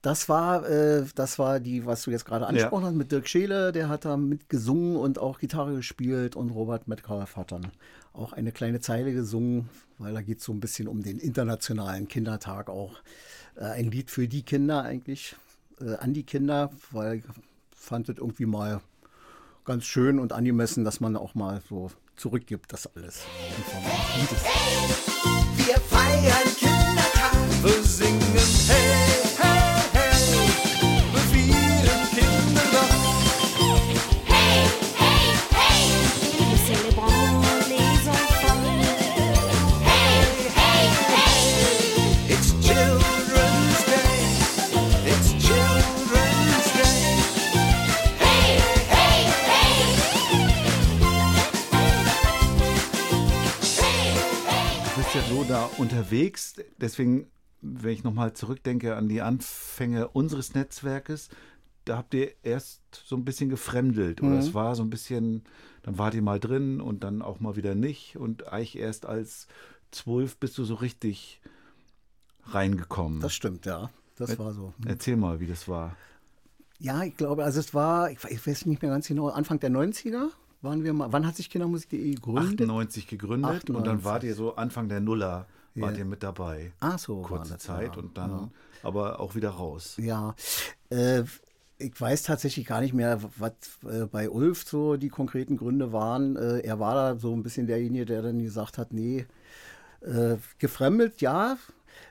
[0.03, 3.71] Das war, äh, das war die, was du jetzt gerade angesprochen hast, mit Dirk Scheele,
[3.73, 7.69] der hat da mitgesungen und auch Gitarre gespielt und Robert Metcalf hat dann
[8.13, 12.09] auch eine kleine Zeile gesungen, weil da geht es so ein bisschen um den internationalen
[12.09, 12.97] Kindertag auch.
[13.55, 15.37] Äh, ein Lied für die Kinder eigentlich,
[15.81, 17.25] äh, an die Kinder, weil ich
[17.75, 18.81] fand es irgendwie mal
[19.65, 23.23] ganz schön und angemessen, dass man auch mal so zurückgibt, das alles.
[25.57, 27.33] Wir feiern Kindertag.
[27.63, 28.21] Wir singen
[28.67, 29.02] hey,
[55.53, 57.27] da unterwegs, deswegen,
[57.61, 61.29] wenn ich nochmal zurückdenke an die Anfänge unseres Netzwerkes,
[61.85, 65.43] da habt ihr erst so ein bisschen gefremdelt oder es war so ein bisschen,
[65.83, 69.47] dann wart ihr mal drin und dann auch mal wieder nicht und eigentlich erst als
[69.91, 71.41] zwölf bist du so richtig
[72.45, 73.21] reingekommen.
[73.21, 73.91] Das stimmt, ja.
[74.17, 74.73] Das war so.
[74.87, 75.97] Erzähl mal, wie das war.
[76.79, 79.71] Ja, ich glaube, also es war, ich, ich weiß nicht mehr ganz genau, Anfang der
[79.71, 80.31] 90er
[80.63, 81.13] waren wir mal.
[81.13, 82.45] Wann hat sich Kindermusik.de gegründet?
[82.61, 84.05] 98 gegründet und dann 98.
[84.05, 85.99] wart ihr so Anfang der Nuller, wart Ja.
[85.99, 86.73] ihr mit dabei.
[86.81, 87.23] Ah, so.
[87.23, 88.03] Kurze Zeit ja.
[88.03, 88.49] und dann Ja.
[88.83, 89.97] aber auch wieder raus.
[90.01, 90.35] Ja,
[90.91, 91.23] äh,
[91.79, 93.53] ich weiß tatsächlich gar nicht mehr, was
[93.91, 96.37] äh, bei Ulf so die konkreten Gründe waren.
[96.37, 99.27] Äh, er war da so ein bisschen derjenige, der dann gesagt hat, nee,
[100.03, 101.57] äh, gefremdelt, ja.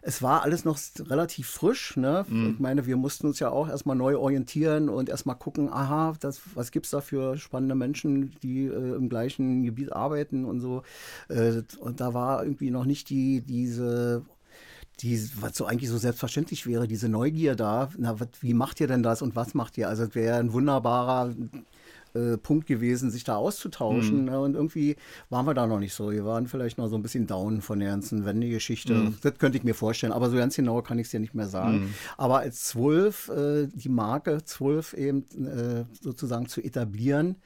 [0.01, 1.95] Es war alles noch relativ frisch.
[1.95, 2.25] Ne?
[2.51, 6.41] Ich meine, wir mussten uns ja auch erstmal neu orientieren und erstmal gucken, aha, das,
[6.55, 10.83] was gibt es da für spannende Menschen, die äh, im gleichen Gebiet arbeiten und so.
[11.29, 14.23] Äh, und da war irgendwie noch nicht die, diese
[15.01, 18.87] die, was so eigentlich so selbstverständlich wäre, diese Neugier da, na, wat, wie macht ihr
[18.87, 19.89] denn das und was macht ihr?
[19.89, 21.33] Also es wäre ein wunderbarer
[22.13, 24.25] äh, Punkt gewesen, sich da auszutauschen.
[24.25, 24.39] Ne?
[24.39, 24.95] Und irgendwie
[25.29, 26.11] waren wir da noch nicht so.
[26.11, 29.13] Wir waren vielleicht noch so ein bisschen down von der ganzen Wende-Geschichte.
[29.21, 31.47] Das könnte ich mir vorstellen, aber so ganz genau kann ich es dir nicht mehr
[31.47, 31.93] sagen.
[32.17, 37.37] Aber als Zwölf, äh, die Marke Zwölf eben äh, sozusagen zu etablieren,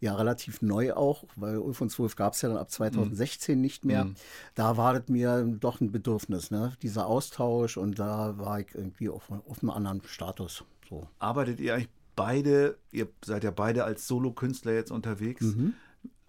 [0.00, 3.84] ja relativ neu auch, weil Ulf und Zwölf gab es ja dann ab 2016 nicht
[3.84, 4.08] mehr.
[4.54, 6.72] Da war das mir doch ein Bedürfnis, ne?
[6.82, 10.64] dieser Austausch und da war ich irgendwie auf, auf einem anderen Status.
[10.88, 11.06] So.
[11.18, 15.74] Arbeitet ihr eigentlich beide, ihr seid ja beide als Solokünstler jetzt unterwegs, Mhm.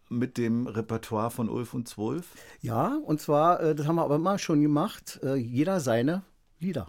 [0.10, 2.28] mit dem Repertoire von Ulf und Zwölf?
[2.62, 6.24] Ja, und zwar, äh, das haben wir aber immer schon gemacht, äh, jeder seine
[6.60, 6.88] Lieder.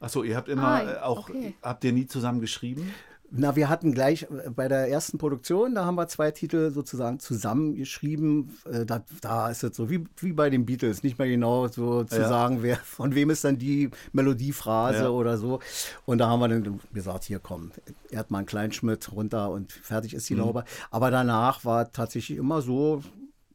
[0.00, 1.54] Achso, ihr habt immer Ah, äh, auch, okay.
[1.62, 2.92] habt ihr nie zusammen geschrieben?
[3.32, 7.20] Na, wir hatten gleich äh, bei der ersten Produktion, da haben wir zwei Titel sozusagen
[7.20, 8.56] zusammengeschrieben.
[8.70, 12.02] Äh, Da, da ist es so wie, wie bei den Beatles, nicht mehr genau so
[12.04, 12.28] zu Ja.
[12.28, 15.08] sagen, wer, von wem ist dann die Melodiephrase Ja.
[15.10, 15.60] oder so.
[16.06, 17.70] Und da haben wir dann gesagt, hier komm,
[18.10, 20.64] Erdmann Kleinschmidt runter und fertig ist die Laube.
[20.90, 23.02] Aber danach war tatsächlich immer so,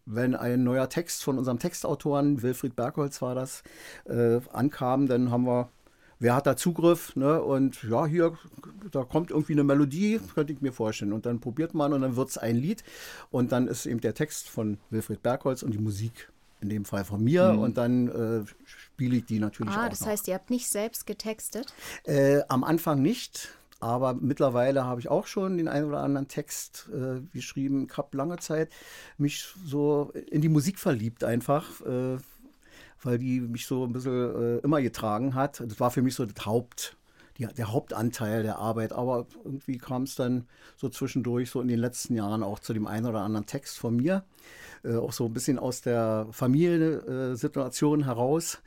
[0.06, 3.64] wenn ein neuer Text von unserem Textautoren, Wilfried Bergholz war das,
[4.06, 5.70] äh, ankam, dann haben wir,
[6.20, 7.16] wer hat da Zugriff?
[7.16, 7.42] Ne?
[7.42, 8.38] Und ja, hier,
[8.92, 11.14] da kommt irgendwie eine Melodie, könnte ich mir vorstellen.
[11.14, 12.84] Und dann probiert man und dann wird es ein Lied.
[13.32, 16.30] Und dann ist eben der Text von Wilfried Bergholz und die Musik
[16.62, 17.50] in dem Fall von mir.
[17.60, 20.08] Und dann äh, spiele ich die natürlich Ah, auch das noch.
[20.08, 21.74] heißt, ihr habt nicht selbst getextet?
[22.06, 23.50] Äh, am Anfang nicht,
[23.82, 27.88] aber mittlerweile habe ich auch schon den einen oder anderen Text äh, geschrieben.
[27.92, 28.70] Ich habe lange Zeit
[29.18, 32.18] mich so in die Musik verliebt einfach, äh,
[33.06, 35.62] weil die mich so ein bisschen äh, immer getragen hat.
[35.66, 36.98] Das war für mich so das Haupt,
[37.38, 38.92] die, der Hauptanteil der Arbeit.
[38.94, 42.88] Aber irgendwie kam es dann so zwischendurch, so in den letzten Jahren auch zu dem
[42.88, 44.26] einen oder anderen Text von mir.
[44.84, 48.60] Äh, auch so ein bisschen aus der Familiensituation heraus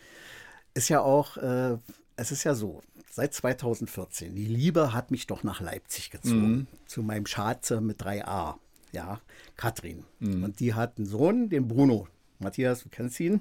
[0.75, 1.77] ist ja auch, äh,
[2.17, 7.03] es ist ja so, seit 2014, die Liebe hat mich doch nach Leipzig gezogen, zu
[7.03, 8.55] meinem Schatze mit 3a,
[8.93, 9.21] ja,
[9.57, 10.05] Katrin.
[10.45, 12.07] Und die hat einen Sohn, den Bruno.
[12.39, 13.41] Matthias, du kennst ihn.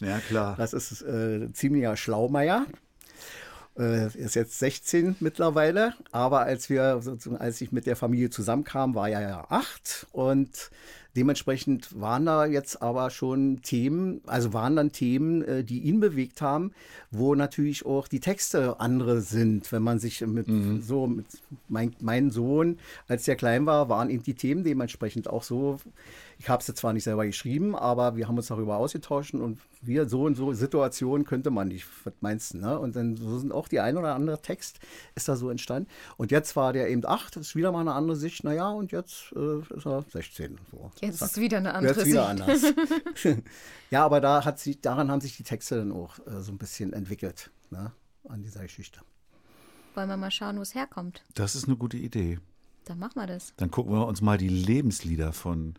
[0.00, 0.54] Ja, klar.
[0.56, 2.66] Das ist äh, ziemlicher Schlaumeier.
[3.76, 7.02] Äh, er ist jetzt 16 mittlerweile, aber als wir,
[7.38, 10.70] als ich mit der Familie zusammenkam, war er ja acht und
[11.16, 16.42] Dementsprechend waren da jetzt aber schon Themen, also waren dann Themen, äh, die ihn bewegt
[16.42, 16.72] haben,
[17.10, 19.70] wo natürlich auch die Texte andere sind.
[19.70, 20.46] Wenn man sich mit
[20.82, 21.26] so, mit
[21.68, 25.78] mein, mein Sohn, als der klein war, waren eben die Themen dementsprechend auch so.
[26.38, 30.08] Ich habe sie zwar nicht selber geschrieben, aber wir haben uns darüber ausgetauscht und wir
[30.08, 32.78] so und so Situationen könnte man nicht, was meinst du, ne?
[32.78, 34.80] Und dann so sind auch die ein oder andere Text
[35.14, 35.88] ist da so entstanden.
[36.16, 39.32] Und jetzt war der eben acht, ist wieder mal eine andere Sicht, naja, und jetzt
[39.36, 40.58] äh, ist er 16.
[40.70, 40.90] So.
[41.04, 41.30] Jetzt Zack.
[41.30, 42.62] ist wieder eine andere Jetzt wieder anders.
[43.90, 46.58] ja, aber da hat sich, daran haben sich die Texte dann auch äh, so ein
[46.58, 47.92] bisschen entwickelt, ne?
[48.28, 49.00] an dieser Geschichte.
[49.94, 51.22] Wollen wir mal schauen, wo es herkommt?
[51.34, 52.38] Das ist eine gute Idee.
[52.84, 53.54] Dann machen wir das.
[53.56, 55.74] Dann gucken wir uns mal die Lebenslieder von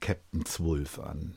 [0.00, 1.34] Captain Zwulf an.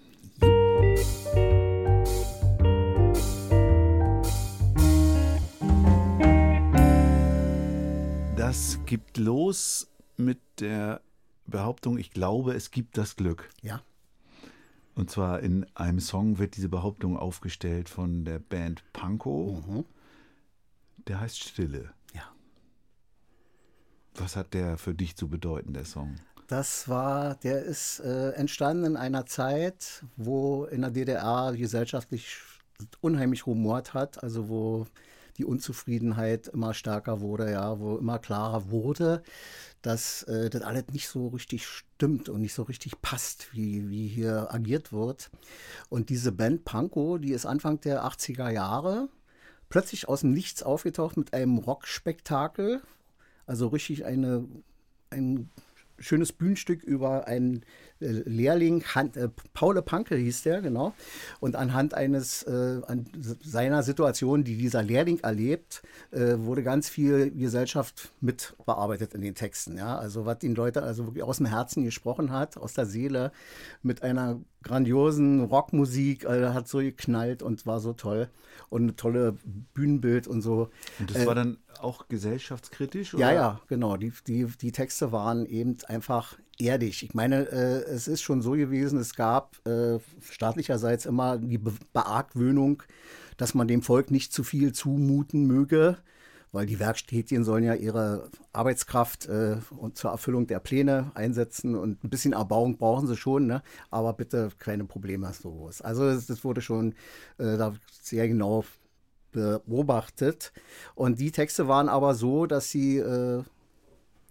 [8.36, 11.02] Das gibt los mit der
[11.52, 13.50] Behauptung, ich glaube, es gibt das Glück.
[13.62, 13.82] Ja,
[14.96, 19.86] Und zwar in einem Song wird diese Behauptung aufgestellt von der Band Pankow.
[21.08, 21.92] Der heißt Stille.
[22.14, 22.24] ja.
[24.16, 26.16] Was hat der für dich zu bedeuten, der Song?
[26.48, 32.38] Das war, der ist äh, entstanden in einer Zeit, wo in der DDR gesellschaftlich
[33.00, 34.86] unheimlich rumort hat, also wo
[35.38, 39.24] die Unzufriedenheit immer stärker wurde, ja, wo immer klarer wurde,
[39.82, 44.08] dass äh, das alles nicht so richtig stimmt und nicht so richtig passt, wie, wie
[44.08, 45.32] hier agiert wird.
[45.90, 49.10] Und diese Band Pankow, die ist Anfang der 80er Jahre
[49.70, 52.82] plötzlich aus dem Nichts aufgetaucht mit einem Rockspektakel,
[53.48, 54.46] also richtig eine,
[55.10, 55.50] ein
[55.98, 57.66] schönes Bühnenstück über einen
[58.02, 60.94] Lehrling, Han, äh, Paul Panke hieß der, genau.
[61.40, 63.06] Und anhand eines, äh, an
[63.44, 69.36] seiner Situation, die dieser Lehrling erlebt, äh, wurde ganz viel Gesellschaft mit bearbeitet in den
[69.36, 69.78] Texten.
[69.78, 69.98] Ja?
[69.98, 73.32] Also was den Leute also wirklich aus dem Herzen gesprochen hat, aus der Seele,
[73.84, 78.30] mit einer grandiosen Rockmusik, äh, hat so geknallt und war so toll.
[78.70, 79.36] Und ein tolle
[79.74, 80.70] Bühnenbild und so.
[81.00, 83.14] Und das Äh, war dann auch gesellschaftskritisch?
[83.14, 83.34] ja, oder?
[83.34, 83.98] ja, genau.
[83.98, 87.04] Die, die, die Texte waren eben einfach erdig.
[87.04, 91.74] Ich meine, äh, es ist schon so gewesen, es gab äh, staatlicherseits immer die Be
[91.94, 92.84] Beargwöhnung,
[93.38, 95.98] dass man dem Volk nicht zu viel zumuten möge,
[96.52, 102.04] weil die Werkstätchen sollen ja ihre Arbeitskraft äh, und zur Erfüllung der Pläne einsetzen und
[102.04, 103.62] ein bisschen Erbauung brauchen sie schon, ne?
[103.90, 105.82] aber bitte keine Probleme so groß.
[105.82, 106.94] Also das, das wurde schon
[107.38, 108.66] äh, da sehr genau
[109.32, 110.52] beobachtet.
[110.94, 113.44] Und die Texte waren aber so, dass sie äh,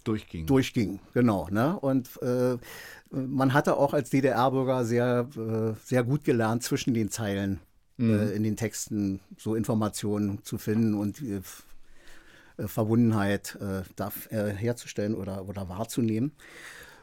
[0.05, 0.47] Durchging.
[0.47, 1.01] durchgingen.
[1.15, 1.49] Genau.
[1.51, 1.79] Ne?
[1.79, 2.57] Und äh,
[3.11, 7.61] man hatte auch als DDR-Bürger sehr, äh, sehr gut gelernt, zwischen den Zeilen
[7.99, 11.41] äh, in den Texten so Informationen zu finden und äh,
[12.67, 16.33] Verbundenheit äh, da, äh, herzustellen oder, oder wahrzunehmen.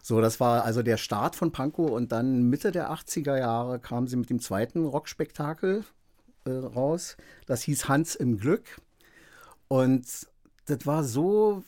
[0.02, 4.08] So, das war also der Start von Pankow und dann Mitte der 80er Jahre kamen
[4.08, 5.84] sie mit dem zweiten Rockspektakel
[6.46, 7.17] äh, raus.
[7.46, 8.82] Das hieß Hans im Glück.
[9.67, 10.06] Und
[10.65, 11.63] das war so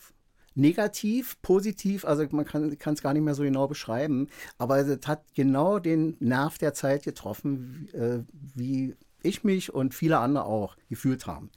[0.55, 5.23] negativ, positiv, also man kann es gar nicht mehr so genau beschreiben, aber das hat
[5.33, 8.23] genau den Nerv der Zeit getroffen, wie, äh,
[8.55, 11.49] wie ich mich und viele andere auch gefühlt haben.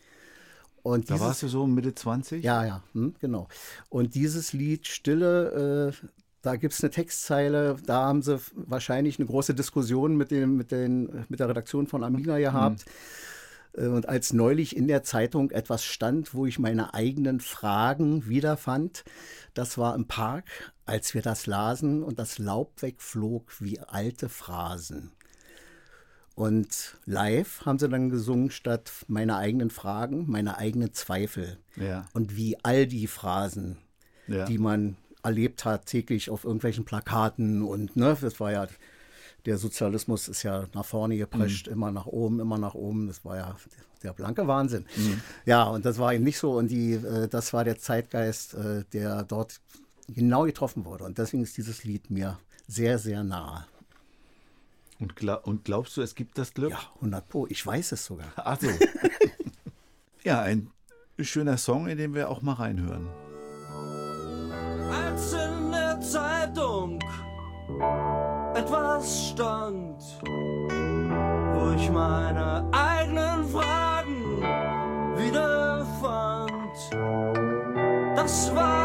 [0.82, 2.42] Und Da dieses- warst du so Mitte 20?
[2.44, 3.48] ja, ja, hm, genau.
[3.88, 6.06] Und dieses Lied Stille, äh,
[6.42, 10.72] da gibt es eine Textzeile, da haben sie wahrscheinlich eine große Diskussion mit, dem, mit,
[10.72, 12.84] den, mit der Redaktion von Amiga gehabt.
[13.74, 19.04] Äh, Und als neulich in der Zeitung etwas stand, wo ich meine eigenen Fragen wiederfand,
[19.54, 20.44] das war im Park,
[20.84, 25.12] als wir das lasen und das Laub wegflog wie alte Phrasen.
[26.34, 31.58] Und live haben sie dann gesungen statt meine eigenen Fragen, meine eigenen Zweifel.
[31.76, 32.06] Ja.
[32.14, 33.76] Und wie all die Phrasen,
[34.26, 34.46] Ja.
[34.46, 38.66] die man erlebt hat, täglich auf irgendwelchen Plakaten und ne, das war ja,
[39.44, 43.08] der Sozialismus ist ja nach vorne geprescht, immer nach oben, immer nach oben.
[43.08, 43.56] Das war ja
[44.02, 44.84] der blanke Wahnsinn.
[45.44, 46.52] Ja, und das war eben nicht so.
[46.52, 49.60] Und die, äh, das war der Zeitgeist, äh, der dort
[50.08, 51.04] genau getroffen wurde.
[51.04, 53.64] Und deswegen ist dieses Lied mir sehr, sehr nahe.
[55.02, 56.70] Und, gla und glaubst du, es gibt das Glück?
[56.70, 57.48] Ja, 100 Pro.
[57.48, 58.28] Ich weiß es sogar.
[58.36, 58.68] Ach so.
[60.22, 60.70] ja, ein
[61.18, 63.08] schöner Song, in den wir auch mal reinhören.
[64.92, 67.00] als in der Zeitung
[68.54, 74.40] etwas stand, wo ich meine eigenen Fragen
[75.16, 76.78] wiederfand.
[78.16, 78.81] Das war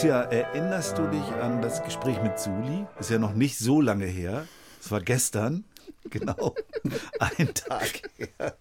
[0.00, 2.86] Lucia, erinnerst du dich an das Gespräch mit Suli?
[2.98, 4.48] Ist ja noch nicht so lange her.
[4.80, 5.64] Es war gestern.
[6.08, 6.54] Genau.
[7.18, 8.56] Ein Tag her.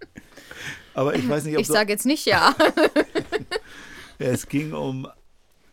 [0.94, 2.54] Aber ich weiß nicht, ob Ich sage jetzt nicht ja.
[4.18, 5.08] es ging um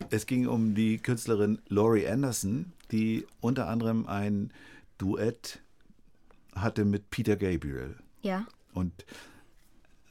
[0.09, 4.53] es ging um die Künstlerin Laurie Anderson, die unter anderem ein
[4.97, 5.59] Duett
[6.55, 7.97] hatte mit Peter Gabriel.
[8.21, 8.47] ja.
[8.73, 9.05] Und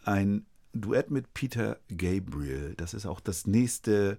[0.05, 4.19] ein Duett mit Peter Gabriel, das ist auch das nächste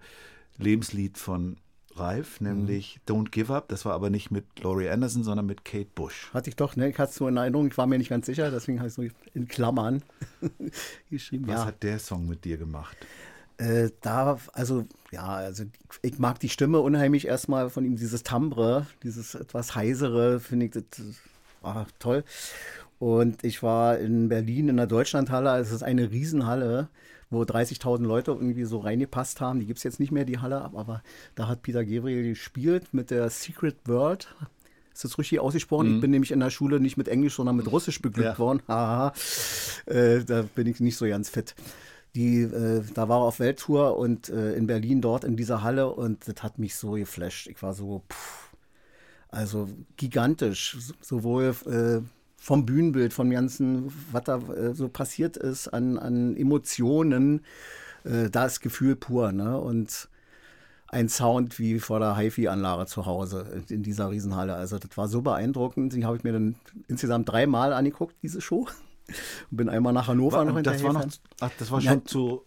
[0.58, 1.58] Lebenslied von
[1.96, 3.70] Ralf, nämlich Don't Give Up.
[3.70, 6.30] Das war aber nicht mit Laurie Anderson, sondern mit Kate Bush.
[6.34, 6.90] Hatte ich doch, ne?
[6.90, 8.98] Ich hatte es so in Erinnerung, ich war mir nicht ganz sicher, deswegen habe ich
[8.98, 10.04] es so in Klammern
[11.10, 11.48] geschrieben.
[11.48, 11.66] Was ja.
[11.66, 12.98] hat der Song mit dir gemacht?
[13.58, 15.64] Äh, da, also, ja, also
[16.04, 20.72] ich mag die Stimme unheimlich erstmal von ihm, dieses Timbre, dieses etwas heisere, finde ich
[20.72, 20.84] das
[21.62, 22.24] war toll.
[23.00, 26.90] Und ich war in Berlin in der Deutschlandhalle, also es ist eine Riesenhalle,
[27.30, 29.60] wo 30.000 Leute irgendwie so reingepasst haben.
[29.60, 31.02] Die gibt es jetzt nicht mehr, die Halle, aber
[31.36, 34.34] da hat Peter Gabriel gespielt mit der Secret World.
[34.94, 35.96] Ist das richtig ausgesprochen?
[35.96, 38.40] Ich bin nämlich in der Schule nicht mit Englisch, sondern mit Russisch beglückt Ja.
[38.40, 38.62] worden.
[38.68, 39.14] Haha.
[39.86, 41.54] Äh, da bin ich nicht so ganz fit.
[42.16, 45.92] Die, äh, da war er auf Welttour und äh, in Berlin dort in dieser Halle
[45.94, 47.46] und das hat mich so geflasht.
[47.48, 48.50] Ich war so, pff,
[49.30, 52.02] also gigantisch, so- sowohl äh,
[52.40, 57.42] vom Bühnenbild, vom ganzen, was da äh, so passiert ist an, an Emotionen,
[58.04, 59.60] äh, da ist Gefühl pur, ne?
[59.60, 60.08] Und
[60.90, 64.54] ein Sound wie vor der HiFi-Anlage zu Hause in dieser Riesenhalle.
[64.56, 65.92] Also das war so beeindruckend.
[65.94, 66.56] Die habe ich mir dann
[66.88, 68.68] insgesamt dreimal angeguckt, diese Show.
[69.08, 69.18] Und
[69.58, 71.06] bin einmal nach Hannover noch Und das war noch,
[71.42, 71.92] ach, das war Ja.
[71.92, 72.44] schon zu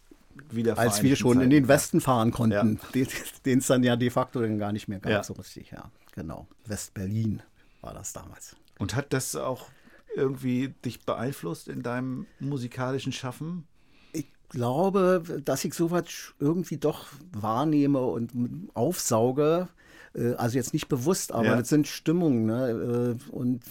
[0.50, 3.08] wieder als wir schon in den Westen fahren konnten, den
[3.44, 5.22] den es dann ja de facto dann gar nicht mehr gab, Ja.
[5.22, 6.46] so richtig, ja, genau.
[6.66, 7.42] West-Berlin
[7.82, 8.56] war das damals.
[8.78, 9.68] Und hat das auch
[10.14, 13.64] irgendwie dich beeinflusst in deinem musikalischen Schaffen?
[14.12, 16.04] Ich glaube, dass ich sowas
[16.38, 18.32] irgendwie doch wahrnehme und
[18.74, 19.68] aufsauge,
[20.14, 21.56] äh, also jetzt nicht bewusst, aber Ja.
[21.56, 23.16] das sind Stimmungen, ne?
[23.30, 23.62] äh, und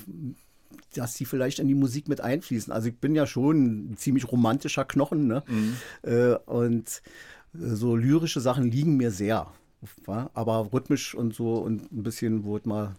[0.96, 2.72] dass die vielleicht in die Musik mit einfließen.
[2.72, 5.44] Also ich bin ja schon ein ziemlich romantischer Knochen, ne?
[6.04, 7.02] Äh, und
[7.54, 9.52] so lyrische Sachen liegen mir sehr.
[10.34, 12.96] Aber rhythmisch und so und ein bisschen, wo es mal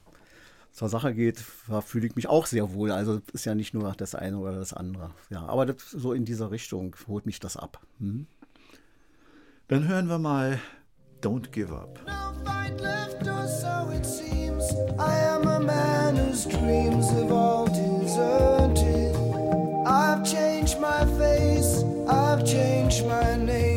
[0.72, 2.90] zur Sache geht, da fühle ich mich auch sehr wohl.
[2.92, 5.10] Also ist ja nicht nur das eine oder das andere.
[5.28, 7.80] Ja, aber das, so in dieser Richtung holt mich das ab.
[7.98, 8.26] Hm?
[9.68, 10.58] Dann hören wir mal
[11.22, 12.00] Don't Give Up.
[12.06, 14.64] No fight left, or so it seems.
[14.98, 19.14] I am a man whose dreams have all deserted.
[19.86, 23.69] I've changed my face, I've changed my name,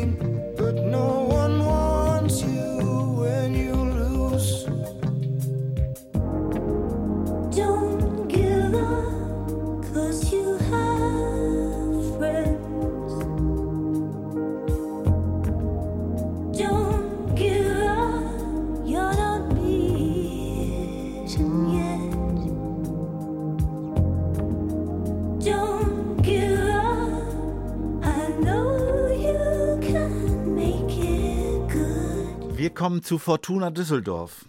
[32.74, 32.80] good.
[32.80, 34.44] Wir kommen zu Fortuna Düsseldorf.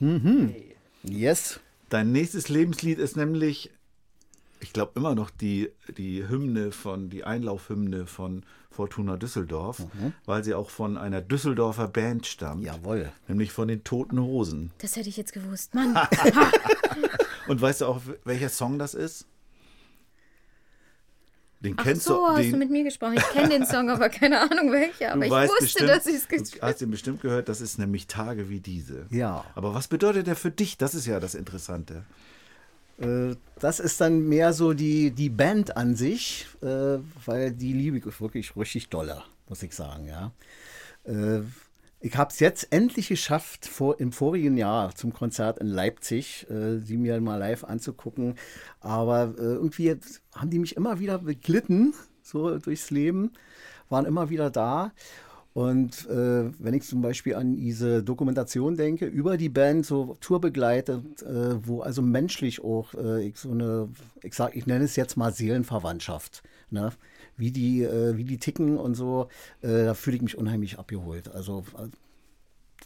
[1.03, 1.59] Yes.
[1.89, 3.71] Dein nächstes Lebenslied ist nämlich,
[4.59, 9.83] ich glaube immer noch die, die Hymne von, die Einlaufhymne von Fortuna Düsseldorf,
[10.25, 12.63] weil sie auch von einer Düsseldorfer Band stammt.
[12.63, 13.11] Jawohl.
[13.27, 14.71] Nämlich von den Toten Hosen.
[14.79, 15.73] Das hätte ich jetzt gewusst.
[15.75, 15.95] Mann.
[17.47, 19.27] Und weißt du auch, welcher Song das ist?
[21.65, 22.27] Den Ach kennst so, du.
[22.27, 23.15] hast Den, du mit mir gesprochen.
[23.17, 25.11] Ich kenne den Song, aber keine Ahnung welcher.
[25.13, 27.59] Aber du ich wusste, bestimmt, dass ich es Du gespielt hast ihn bestimmt gehört, das
[27.59, 29.07] ist nämlich Tage wie diese.
[29.09, 29.43] Ja.
[29.55, 30.77] Aber was bedeutet der für dich?
[30.77, 32.05] Das ist ja das Interessante.
[32.99, 37.97] Äh, Das ist dann mehr so die, die Band an sich, äh, weil die liebe
[37.97, 40.31] ich wirklich richtig dolle, muss ich sagen, ja.
[41.03, 41.41] Äh,
[42.05, 46.77] Ich habe es jetzt endlich geschafft, vor, im vorigen Jahr zum Konzert in Leipzig, äh,
[46.77, 48.35] sie mir mal live anzugucken.
[48.79, 49.95] Aber äh, irgendwie
[50.35, 53.31] haben die mich immer wieder beglitten, so durchs Leben,
[53.89, 54.91] waren immer wieder da.
[55.53, 61.23] Und äh, wenn ich zum Beispiel an diese Dokumentation denke, über die Band, so tourbegleitet,
[61.23, 63.89] äh, wo also menschlich auch äh, ich so eine,
[64.21, 66.91] ich ich nenne es jetzt mal Seelenverwandtschaft, ne?
[67.37, 69.27] Wie die, äh, wie die ticken und so,
[69.61, 71.29] äh, da fühle ich mich unheimlich abgeholt.
[71.33, 71.87] Also äh,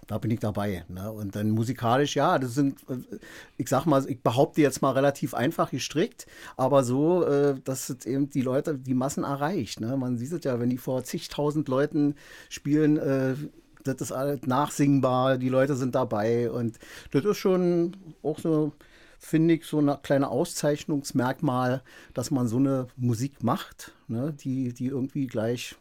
[0.08, 0.86] da bin ich dabei.
[0.88, 1.12] Ne?
[1.12, 3.18] Und dann musikalisch, ja, das sind, äh,
[3.58, 6.26] ich sag mal, ich behaupte jetzt mal relativ einfach gestrickt,
[6.58, 9.82] aber so, äh, dass es eben die Leute, die Massen erreicht.
[9.82, 9.98] Ne?
[9.98, 12.16] Man sieht es ja, wenn die vor zigtausend Leuten
[12.50, 13.50] spielen,
[13.84, 16.78] das ist alles nachsingbar, die Leute sind dabei und
[17.12, 18.74] das ist schon auch so,
[19.20, 24.34] finde ich, so ein kleiner Auszeichnungsmerkmal, dass man so eine Musik macht, ne?
[24.34, 25.76] die, die irgendwie gleich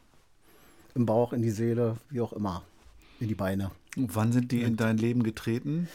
[0.95, 2.63] im Bauch, in die Seele, wie auch immer,
[3.21, 3.71] in die Beine.
[3.97, 5.89] Und wann sind die in dein Leben getreten?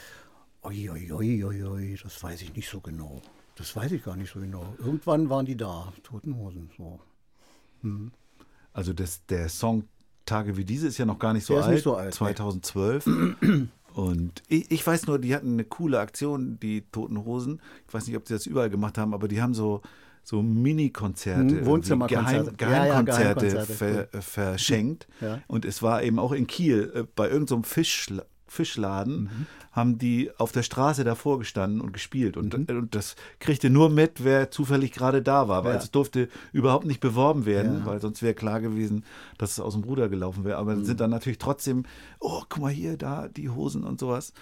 [0.64, 3.22] Oi, oi, oi, oi, das weiß ich nicht so genau.
[3.56, 4.74] Das weiß ich gar nicht so genau.
[4.80, 6.72] Irgendwann waren die da, Toten Hosen.
[6.78, 7.00] So.
[8.72, 9.84] Also das, der Song
[10.26, 11.74] Tage wie diese ist ja noch gar nicht so Der ist alt.
[11.76, 12.26] nicht so alt, nee.
[13.94, 13.98] 2012.
[13.98, 17.62] Und ich, ich weiß nur, die hatten eine coole Aktion, die Toten Hosen.
[17.88, 19.82] Ich weiß nicht, ob sie das überall gemacht haben, aber die haben so,
[20.24, 22.54] so Mini-Konzerte, irgendwie Wohnzimmerkonzerte.
[22.54, 23.74] Geheim, Ja, ja, Geheimkonzerte Geheimkonzerte.
[23.74, 25.08] ver, äh, verschenkt.
[25.22, 25.42] Ja.
[25.48, 28.24] Und es war eben auch in Kiel, äh, bei irgendeinem Fischla
[28.54, 29.30] Fischladen, Mhm.
[29.72, 32.38] haben die auf der Straße davor gestanden und gespielt.
[32.38, 32.78] Und, Mhm.
[32.78, 35.80] und das kriegte nur mit, wer zufällig gerade da war, weil Ja.
[35.80, 37.86] es durfte überhaupt nicht beworben werden, Ja.
[37.88, 39.04] weil sonst wäre klar gewesen,
[39.38, 40.58] dass es aus dem Ruder gelaufen wäre.
[40.58, 40.86] Aber Mhm.
[40.86, 41.84] sind dann natürlich trotzdem,
[42.20, 44.34] oh, guck mal hier, da, die Hosen und sowas.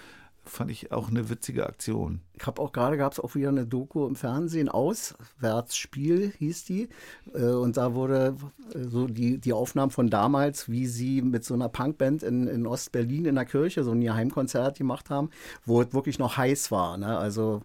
[0.44, 2.20] Fand ich auch eine witzige Aktion.
[2.34, 6.88] Ich habe auch gerade gab es auch wieder eine Doku im Fernsehen, Auswärtsspiel hieß die.
[7.32, 8.36] Äh, Und da wurde
[8.74, 12.66] äh, so die, die Aufnahmen von damals, wie sie mit so einer Punkband in, in
[12.66, 15.30] Ostberlin in der Kirche so ein Geheimkonzert gemacht haben,
[15.64, 16.98] wo es wirklich noch heiß war.
[16.98, 17.16] Ne?
[17.16, 17.62] Also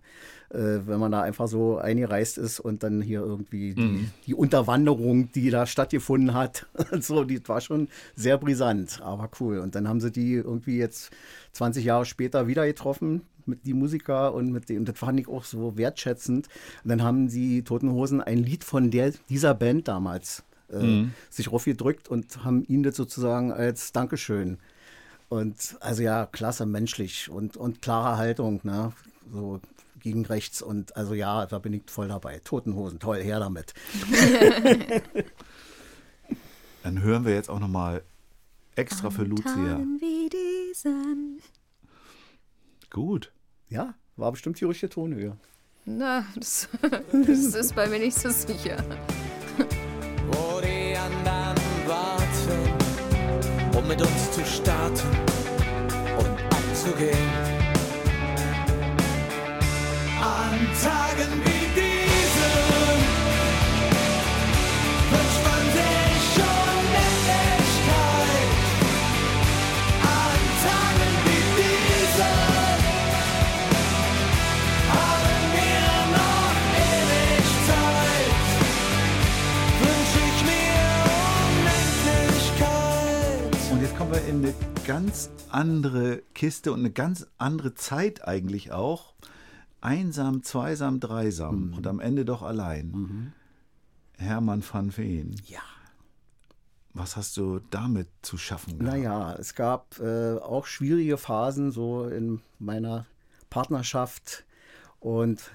[0.49, 5.49] wenn man da einfach so eingereist ist und dann hier irgendwie die, die Unterwanderung, die
[5.49, 6.67] da stattgefunden hat,
[6.99, 9.59] so, die war schon sehr brisant, aber cool.
[9.59, 11.11] Und dann haben sie die irgendwie jetzt
[11.53, 15.43] 20 Jahre später wieder getroffen mit die Musiker und mit dem, das fand ich auch
[15.43, 16.47] so wertschätzend.
[16.83, 21.51] Und dann haben die Toten Hosen ein Lied von der, dieser Band damals äh, sich
[21.51, 24.57] raufgedrückt und haben ihnen das sozusagen als Dankeschön.
[25.29, 28.93] Und also ja, klasse menschlich und, und klare Haltung, ne?
[29.31, 29.59] So
[29.99, 32.39] gegen rechts und also ja, da bin ich voll dabei.
[32.39, 33.73] Toten Hosen, toll, her damit.
[36.83, 38.03] Dann hören wir jetzt auch nochmal
[38.75, 39.81] extra für Lucia.
[42.89, 43.31] Gut.
[43.69, 45.37] Ja, war bestimmt die richtige Tonhöhe.
[45.85, 46.69] Na, das,
[47.11, 48.83] das ist bei mir nicht so sicher.
[50.27, 55.07] wo die anderen warten, um mit uns zu starten
[56.17, 57.56] und abzugehen.
[84.27, 84.53] In eine
[84.85, 89.13] ganz andere Kiste und eine ganz andere Zeit eigentlich auch.
[89.81, 93.33] Einsam, zweisam, dreisam und am Ende doch allein.
[94.17, 95.35] Hermann van Veen.
[95.45, 95.61] Ja.
[96.93, 98.97] Was hast du damit zu schaffen gehabt?
[98.97, 103.05] Naja, es gab äh, auch schwierige Phasen so in meiner
[103.51, 104.45] Partnerschaft.
[104.99, 105.51] Und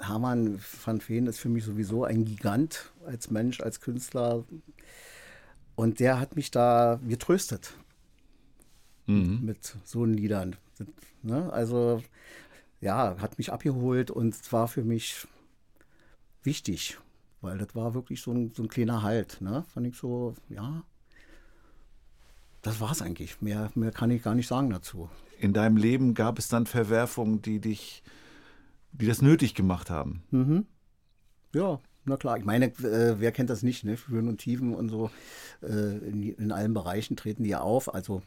[0.00, 4.44] Hermann van Veen ist für mich sowieso ein Gigant als Mensch, als Künstler.
[5.76, 7.74] Und der hat mich da getröstet
[9.06, 10.56] mit so Liedern.
[11.22, 11.52] Ne?
[11.52, 12.02] Also
[12.80, 15.26] ja, hat mich abgeholt und es war für mich
[16.42, 16.98] wichtig,
[17.40, 19.40] weil das war wirklich so ein, so ein kleiner Halt.
[19.40, 19.64] Ne?
[19.72, 20.82] Fand ich so, ja,
[22.62, 23.40] das war's eigentlich.
[23.40, 25.08] Mehr, mehr kann ich gar nicht sagen dazu.
[25.38, 28.02] In deinem Leben gab es dann Verwerfungen, die dich,
[28.92, 30.22] die das nötig gemacht haben.
[31.54, 32.36] Ja, na klar.
[32.36, 33.96] Ich meine, äh, wer kennt das nicht, ne?
[34.08, 35.10] Höhen und Tiefen und so.
[35.62, 37.92] Äh, in, in allen Bereichen treten die auf.
[37.92, 38.22] Also,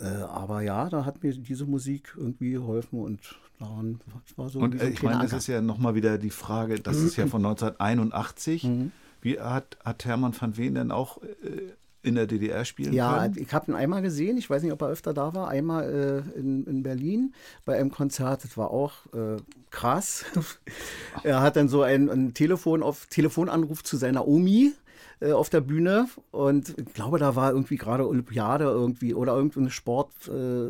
[0.00, 3.20] äh, aber ja, da hat mir diese Musik irgendwie geholfen und
[3.58, 4.00] daran
[4.36, 5.36] war so Und äh, ich meine, Anker.
[5.36, 8.64] ist ja nochmal wieder die Frage, das ist ja von 1981.
[8.64, 8.92] Mhm.
[9.20, 11.72] Wie hat, hat Hermann van Veen denn auch äh,
[12.02, 13.36] in der DDR spielen Ja, können?
[13.38, 14.38] ich habe ihn einmal gesehen.
[14.38, 15.48] Ich weiß nicht, ob er öfter da war.
[15.48, 17.34] Einmal äh, in, in Berlin
[17.64, 18.44] bei einem Konzert.
[18.44, 19.36] Das war auch äh,
[19.70, 20.24] krass.
[21.24, 24.72] er hat dann so ein, ein Telefon auf Telefonanruf zu seiner Omi
[25.20, 29.70] äh, auf der Bühne und ich glaube, da war irgendwie gerade Olympiade irgendwie oder irgendein
[29.70, 30.68] Sport, äh,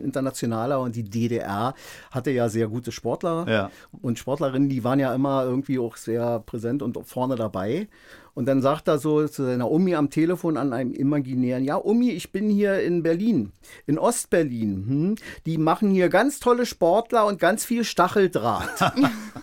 [0.00, 1.74] internationaler und die DDR
[2.10, 3.70] hatte ja sehr gute Sportler Ja.
[4.02, 7.88] und Sportlerinnen, die waren ja immer irgendwie auch sehr präsent und vorne dabei.
[8.36, 12.10] Und dann sagt er so zu seiner Omi am Telefon an einem imaginären, ja, Omi,
[12.10, 13.52] ich bin hier in Berlin,
[13.86, 14.84] in Ostberlin.
[14.88, 15.14] Hm?
[15.46, 18.92] Die machen hier ganz tolle Sportler und ganz viel Stacheldraht.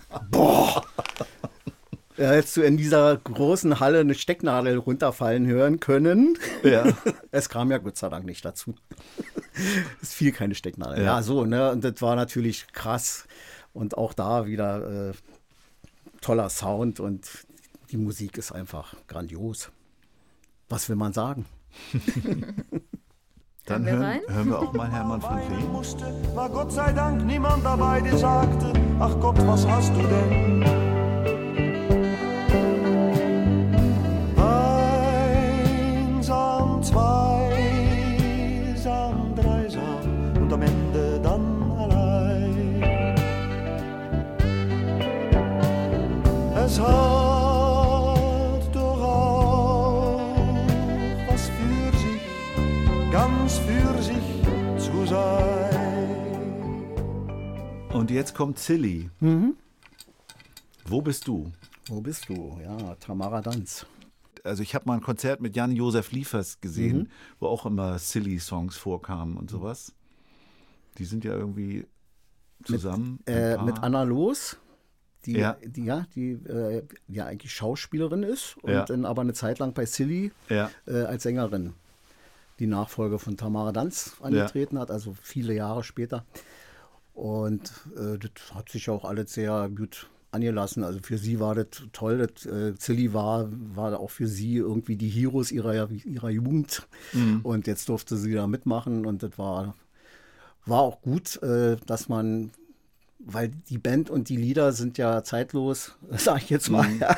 [0.32, 0.84] Boah!
[2.18, 6.38] Hättest du in dieser großen Halle eine Stecknadel runterfallen hören können.
[6.64, 6.86] Ja.
[7.32, 8.76] Es kam ja Gott sei Dank nicht dazu.
[10.02, 11.00] es fiel keine Stecknadel.
[11.00, 11.18] Ja.
[11.18, 11.72] Ja, so, ne?
[11.72, 13.26] Und das war natürlich krass.
[13.74, 15.14] Und auch da wieder äh,
[16.20, 17.28] toller Sound und
[17.92, 19.70] die Musik ist einfach grandios.
[20.70, 21.46] Was will man sagen?
[23.66, 24.22] Dann Hören wir hören, rein?
[24.28, 25.72] hören wir auch mal Hermann Veen.
[25.72, 30.81] musste, war Gott sei Dank niemand dabei, der sagte, ach Gott, was hast du denn?
[36.82, 36.88] dann
[38.74, 42.82] zweisam, dreisam und am Ende dann allein.
[46.56, 50.20] Es hat doch auch
[51.28, 52.22] was für sich,
[53.12, 54.42] ganz für sich
[54.78, 55.70] zu sein.
[57.94, 59.10] Und jetzt kommt Zilli.
[59.20, 59.56] Mhm.
[60.86, 61.52] Wo bist du?
[61.88, 62.58] Wo bist du?
[62.64, 63.86] Ja, Tamara Danz.
[64.44, 67.08] Also ich habe mal ein Konzert mit Jan-Josef Liefers gesehen, Mhm.
[67.40, 69.94] wo auch immer Silly-Songs vorkamen und sowas.
[70.98, 71.86] Die sind ja irgendwie
[72.64, 73.20] zusammen.
[73.28, 74.58] ein Äh, mit Anna Los,
[75.26, 75.58] die Ja.
[75.62, 78.86] ja, die, ja, die äh, ja eigentlich Schauspielerin ist und Ja.
[78.86, 80.70] dann aber eine Zeit lang bei Silly Ja.
[80.88, 81.74] äh, als Sängerin
[82.60, 86.26] die Nachfolge von Tamara Danz angetreten hat, also viele Jahre später.
[87.14, 90.84] Und äh, das hat sich auch alles sehr gut angelassen.
[90.84, 92.18] Also für sie war das toll.
[92.18, 96.88] Das, äh, Silly war, war auch für sie irgendwie die Heroes ihrer, ihrer Jugend.
[97.44, 99.76] Und jetzt durfte sie da mitmachen und das war,
[100.66, 102.52] war auch gut, äh, dass man,
[103.20, 106.88] weil die Band und die Lieder sind ja zeitlos, sag ich jetzt mal.
[107.00, 107.16] Ja.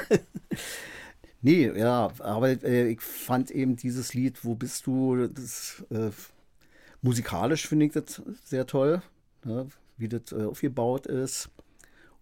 [1.46, 6.10] Nee, ja, aber äh, ich fand eben dieses Lied, Wo bist du, das, äh,
[7.02, 9.02] musikalisch finde ich das sehr toll,
[9.44, 11.50] ne, wie das äh, aufgebaut ist.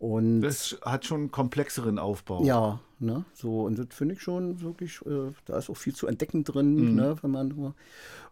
[0.01, 2.43] Und Das hat schon einen komplexeren Aufbau.
[2.43, 6.07] ja, ne, so, und das finde ich schon wirklich, äh, da ist auch viel zu
[6.07, 7.73] entdecken drin, ne, wenn man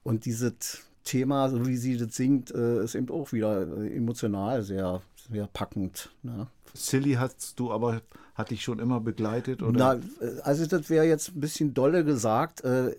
[0.01, 4.63] und dieses Thema, so wie sie das singt, äh, ist eben auch wieder äh, emotional
[4.63, 6.09] sehr, sehr packend.
[6.23, 6.47] Ne.
[6.73, 8.01] Silly hast du aber,
[8.33, 9.61] hat dich schon immer begleitet?
[9.61, 9.99] Oder?
[10.19, 12.63] Na, äh, also das wäre jetzt ein bisschen dolle gesagt.
[12.63, 12.95] Äh,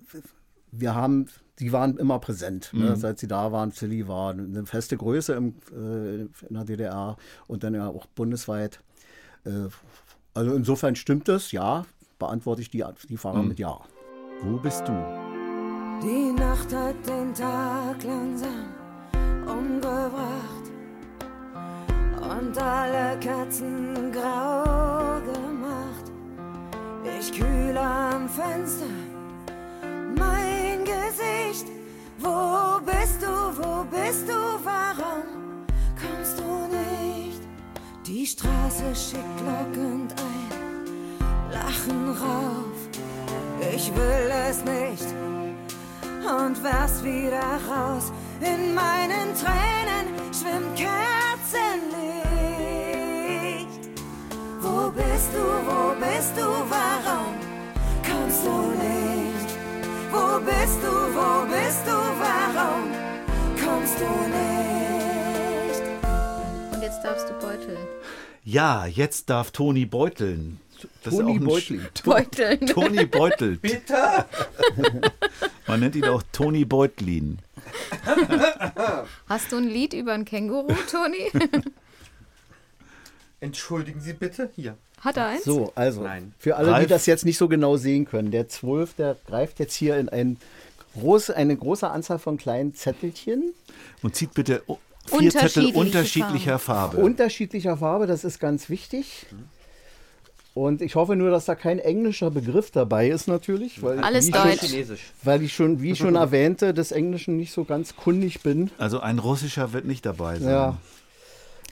[0.70, 1.26] Wir haben,
[1.60, 2.96] die waren immer präsent, ne?
[2.96, 3.70] seit sie da waren.
[3.70, 8.80] Silly war eine feste Größe im, äh, in der DDR und dann ja auch bundesweit.
[9.44, 9.68] Äh,
[10.34, 11.84] Also insofern stimmt es, ja.
[12.18, 13.78] Beantworte ich die, die Frage mit Ja.
[14.42, 14.92] Wo bist du?
[16.02, 18.68] Die Nacht hat den Tag langsam
[19.46, 20.66] umgebracht
[22.22, 26.10] und alle Kerzen grau gemacht.
[27.18, 28.86] Ich kühle am Fenster
[30.16, 30.59] mein
[31.10, 31.66] Gesicht.
[32.18, 35.66] Wo bist du, wo bist du, warum
[36.00, 37.40] kommst du nicht?
[38.06, 42.78] Die Straße schickt lockend ein Lachen rauf.
[43.74, 45.06] Ich will es nicht
[46.24, 48.12] und werf's wieder raus.
[48.40, 52.19] In meinen Tränen schwimmt Kerzenlicht.
[64.00, 65.82] Du nicht?
[66.74, 67.78] Und jetzt darfst du beuteln.
[68.44, 70.60] Ja, jetzt darf Toni beuteln.
[71.04, 71.38] Das Toni.
[71.38, 72.66] Sch- Beuteln.
[72.66, 73.60] Toni beutelt.
[73.62, 74.24] Bitte?
[75.66, 77.38] Man nennt ihn auch Toni Beutlin.
[79.28, 81.30] Hast du ein Lied über ein Känguru, Toni?
[83.40, 84.50] Entschuldigen Sie bitte.
[84.56, 84.76] Hier.
[85.00, 85.44] Hat er eins?
[85.44, 86.32] So, also Nein.
[86.38, 86.82] für alle, Ralf?
[86.84, 90.08] die das jetzt nicht so genau sehen können, der Zwölf, der greift jetzt hier in
[90.08, 90.36] ein
[90.98, 93.54] groß, eine große Anzahl von kleinen Zettelchen
[94.02, 94.62] Und zieht bitte
[95.06, 96.96] vier Zettel Unterschiedliche unterschiedlicher Farbe.
[96.98, 99.26] unterschiedlicher Farbe, das ist ganz wichtig.
[100.52, 104.32] Und ich hoffe nur, dass da kein englischer Begriff dabei ist natürlich, weil, Alles wie
[104.32, 104.68] Deutsch.
[104.68, 108.70] Schon, weil ich schon, wie ich schon erwähnte, des Englischen nicht so ganz kundig bin.
[108.76, 110.50] Also ein russischer wird nicht dabei sein.
[110.50, 110.78] Ja.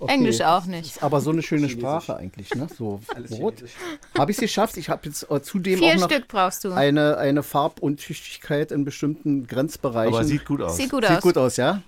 [0.01, 0.13] Okay.
[0.13, 0.87] Englisch auch nicht.
[0.87, 2.69] Ist aber so eine schöne Sprache eigentlich, ne?
[2.77, 3.01] So
[3.33, 3.65] rot.
[4.17, 4.77] Habe ich es geschafft?
[4.77, 6.73] Ich habe jetzt äh, zudem Vier auch noch Stück brauchst du.
[6.73, 10.15] eine, eine Farbuntüchtigkeit in bestimmten Grenzbereichen.
[10.15, 10.77] Aber sieht gut aus.
[10.77, 11.23] Sieht gut Sieht aus.
[11.23, 11.83] gut aus, ja?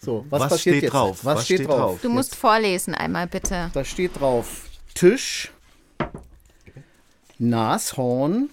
[0.00, 0.92] So, was, Was passiert steht jetzt?
[0.92, 1.24] drauf?
[1.24, 1.98] Was, steht drauf?
[2.02, 3.70] Du musst vorlesen einmal bitte.
[3.72, 5.50] Da steht drauf Tisch,
[7.38, 8.50] Nashorn,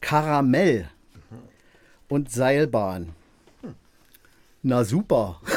[0.00, 0.88] Karamell
[2.08, 3.14] und Seilbahn.
[4.68, 5.40] Na super.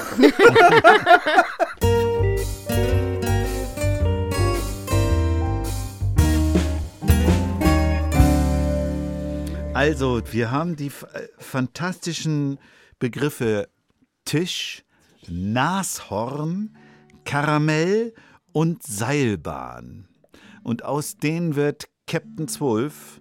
[9.74, 12.60] Also, wir haben die äh, fantastischen
[13.00, 13.70] Begriffe
[14.26, 14.84] Tisch,
[15.28, 16.78] Nashorn,
[17.26, 18.14] Karamell
[18.52, 20.08] und Seilbahn.
[20.64, 23.21] Und aus denen wird Captain Zwölf,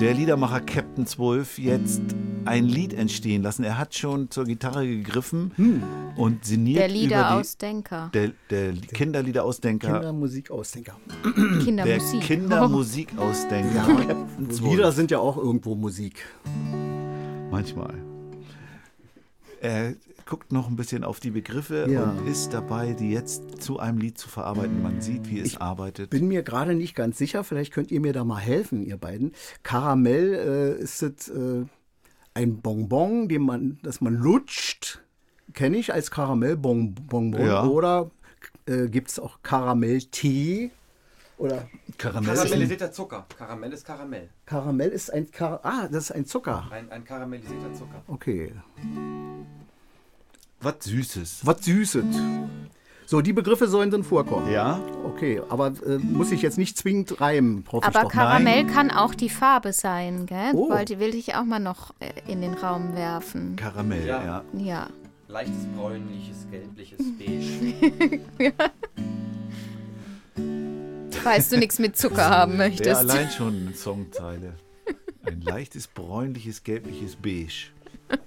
[0.00, 2.02] der Liedermacher Captain Zwölf, jetzt
[2.44, 3.64] ein Lied entstehen lassen.
[3.64, 5.82] Er hat schon zur Gitarre gegriffen
[6.16, 8.10] und sinniert Der über die, Liederausdenker.
[8.14, 10.96] der, der Kinderliederausdenker, Kindermusikausdenker.
[11.24, 12.20] der Kindermusik.
[12.20, 14.70] Kindermusikausdenker Captain Zwölf.
[14.70, 16.24] Lieder sind ja auch irgendwo Musik.
[17.50, 17.94] Manchmal.
[19.60, 19.94] Er
[20.26, 22.02] guckt noch ein bisschen auf die Begriffe Ja.
[22.10, 24.82] und ist dabei, die jetzt zu einem Lied zu verarbeiten.
[24.82, 26.10] Man sieht, wie es Ich arbeitet.
[26.10, 29.32] Bin mir gerade nicht ganz sicher, vielleicht könnt ihr mir da mal helfen, ihr beiden.
[29.62, 30.34] Karamell,
[30.78, 31.64] äh, ist das äh,
[32.34, 35.00] ein Bonbon, den man, das man lutscht?
[35.54, 37.32] Kenne ich als Karamellbonbon.
[37.34, 37.64] Ja.
[37.64, 38.10] Oder
[38.66, 40.72] äh, gibt es auch Karamelltee?
[41.38, 41.68] Oder
[41.98, 43.26] Karamell Karamellisierter Zucker.
[43.38, 44.28] Karamell ist Karamell.
[44.44, 46.66] Karamell ist ein Kar Ah, das ist ein Zucker.
[46.70, 48.02] Ein, ein karamellisierter Zucker.
[48.08, 48.52] Okay.
[50.60, 51.40] Was Süßes.
[51.44, 52.04] Was Süßes.
[53.08, 54.50] So, die Begriffe sollen dann vorkommen.
[54.50, 54.80] Ja?
[55.04, 58.10] Okay, aber äh, muss ich jetzt nicht zwingend reimen, hoffe ich Aber doch.
[58.12, 60.50] Karamell kann auch die Farbe sein, gell?
[60.54, 60.70] Oh.
[60.70, 63.54] Wollte, will ich auch mal noch äh, in den Raum werfen.
[63.56, 64.24] Karamell, Ja.
[64.24, 64.44] ja.
[64.58, 64.88] Ja.
[65.28, 68.22] Leichtes bräunliches, gelbliches Beige.
[71.22, 72.96] Falls du nichts mit Zucker haben möchtest.
[72.96, 74.54] allein schon eine Songzeile.
[75.24, 77.70] Ein leichtes, bräunliches, gelbliches Beige.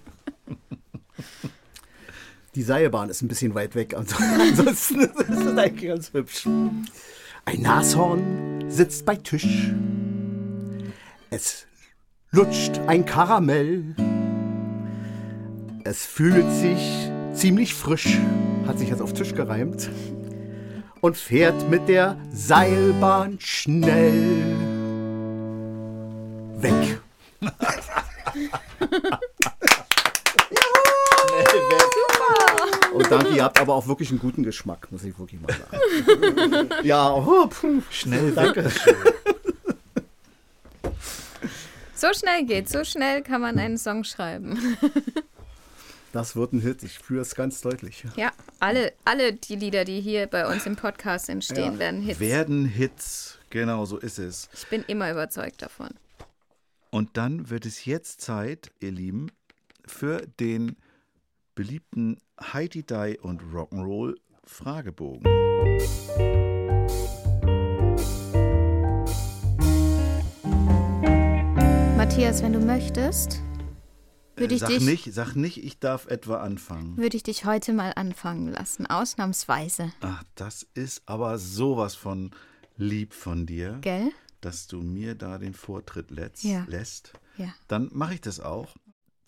[2.59, 3.93] Die Seilbahn ist ein bisschen weit weg.
[3.93, 6.45] Also, ansonsten ist es eigentlich ganz hübsch.
[7.45, 9.71] Ein Nashorn sitzt bei Tisch.
[11.29, 11.65] Es
[12.31, 13.95] lutscht ein Karamell.
[15.85, 18.17] Es fühlt sich ziemlich frisch,
[18.67, 19.89] hat sich jetzt auf Tisch gereimt,
[20.99, 24.43] und fährt mit der Seilbahn schnell
[26.57, 26.99] weg.
[33.09, 36.69] danke, ihr habt aber auch wirklich einen guten Geschmack, muss ich wirklich mal sagen.
[36.83, 38.69] ja, oh, puh, Schnell danke.
[41.95, 44.77] So schnell geht's, so schnell kann man einen Song schreiben.
[46.11, 48.03] Das wird ein Hit, ich fühle es ganz deutlich.
[48.15, 51.77] Ja, alle, alle die Lieder, die hier bei uns im Podcast entstehen, Ja.
[51.79, 52.19] werden Hits.
[52.19, 53.37] Werden Hits.
[53.51, 54.49] Genau, so ist es.
[54.55, 55.89] Ich bin immer überzeugt davon.
[56.89, 59.31] Und dann wird es jetzt Zeit, ihr Lieben,
[59.85, 60.77] für den
[61.53, 64.15] beliebten Heidi Die und Rock'n'Roll
[64.45, 65.23] Fragebogen.
[71.97, 73.41] Matthias, wenn du möchtest,
[74.35, 76.97] würde ich, sag, dich, nicht, sag nicht, ich darf etwa anfangen.
[76.97, 79.91] würde ich dich heute mal anfangen lassen, ausnahmsweise.
[80.01, 82.31] Ach, das ist aber sowas von
[82.77, 84.11] lieb von dir, Gell?
[84.41, 86.43] dass du mir da den Vortritt lässt.
[86.43, 86.65] Ja.
[86.67, 87.13] lässt.
[87.37, 87.53] Ja.
[87.67, 88.75] Dann mache ich das auch.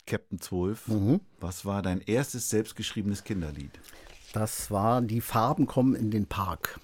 [0.06, 1.22] Captain 12, Mhm.
[1.40, 3.72] was war dein erstes selbstgeschriebenes Kinderlied?
[4.34, 6.80] Das war Die Farben kommen in den Park.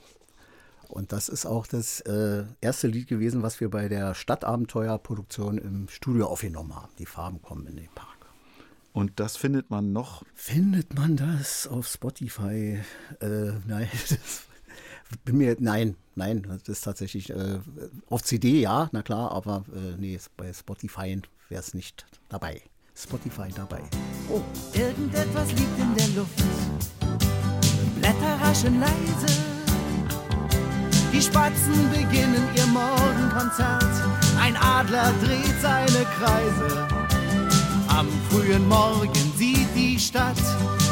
[0.89, 5.89] Und das ist auch das äh, erste Lied gewesen, was wir bei der Stadtabenteuerproduktion im
[5.89, 6.91] Studio aufgenommen haben.
[6.97, 8.07] Die Farben kommen in den Park.
[8.93, 10.23] Und das findet man noch.
[10.33, 12.79] Findet man das auf Spotify?
[13.19, 14.43] Äh, nein, das
[15.23, 17.59] bin mir nein, nein, das ist tatsächlich äh,
[18.09, 22.61] auf CD ja, na klar, aber äh, nee, bei Spotify wäre es nicht dabei.
[22.97, 23.81] Spotify dabei.
[24.73, 26.43] Irgendetwas liegt in der Luft.
[27.95, 29.33] Blätter raschen leise.
[31.13, 33.85] Die Spatzen beginnen ihr Morgenkonzert.
[34.41, 36.87] Ein Adler dreht seine Kreise.
[37.87, 40.41] Am frühen Morgen sieht die Stadt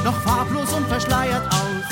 [0.03, 1.85] noch farblos und verschleiert aus.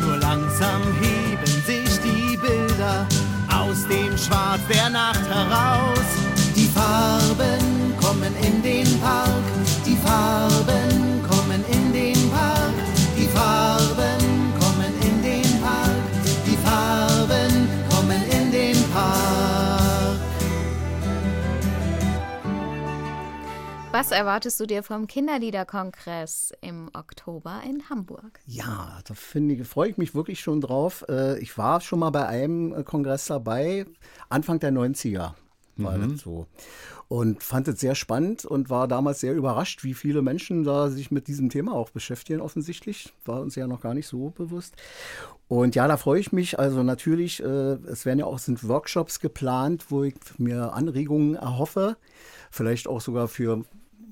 [0.00, 3.06] Nur langsam heben sich die Bilder
[3.54, 6.06] aus dem Schwarz der Nacht heraus.
[6.56, 7.81] Die Farben
[8.12, 9.42] kommen in den Park,
[9.86, 12.74] die Farben kommen in den Park,
[13.16, 16.02] die Farben kommen in den Park,
[16.46, 20.18] die Farben kommen in den Park.
[23.92, 28.40] Was erwartest du dir vom Kinderliederkongress im Oktober in Hamburg?
[28.46, 31.02] Ja, da finde ich, freue ich mich wirklich schon drauf.
[31.08, 33.86] Äh, Ich war schon mal bei einem äh, Kongress dabei,
[34.28, 35.32] Anfang der 90er
[35.76, 36.46] war das so.
[37.12, 41.10] Und fand es sehr spannend und war damals sehr überrascht, wie viele Menschen da sich
[41.10, 43.12] mit diesem Thema auch beschäftigen, offensichtlich.
[43.26, 44.76] War uns ja noch gar nicht so bewusst.
[45.46, 46.58] Und ja, da freue ich mich.
[46.58, 51.98] Also natürlich, äh, es werden ja auch sind Workshops geplant, wo ich mir Anregungen erhoffe.
[52.50, 53.62] Vielleicht auch sogar für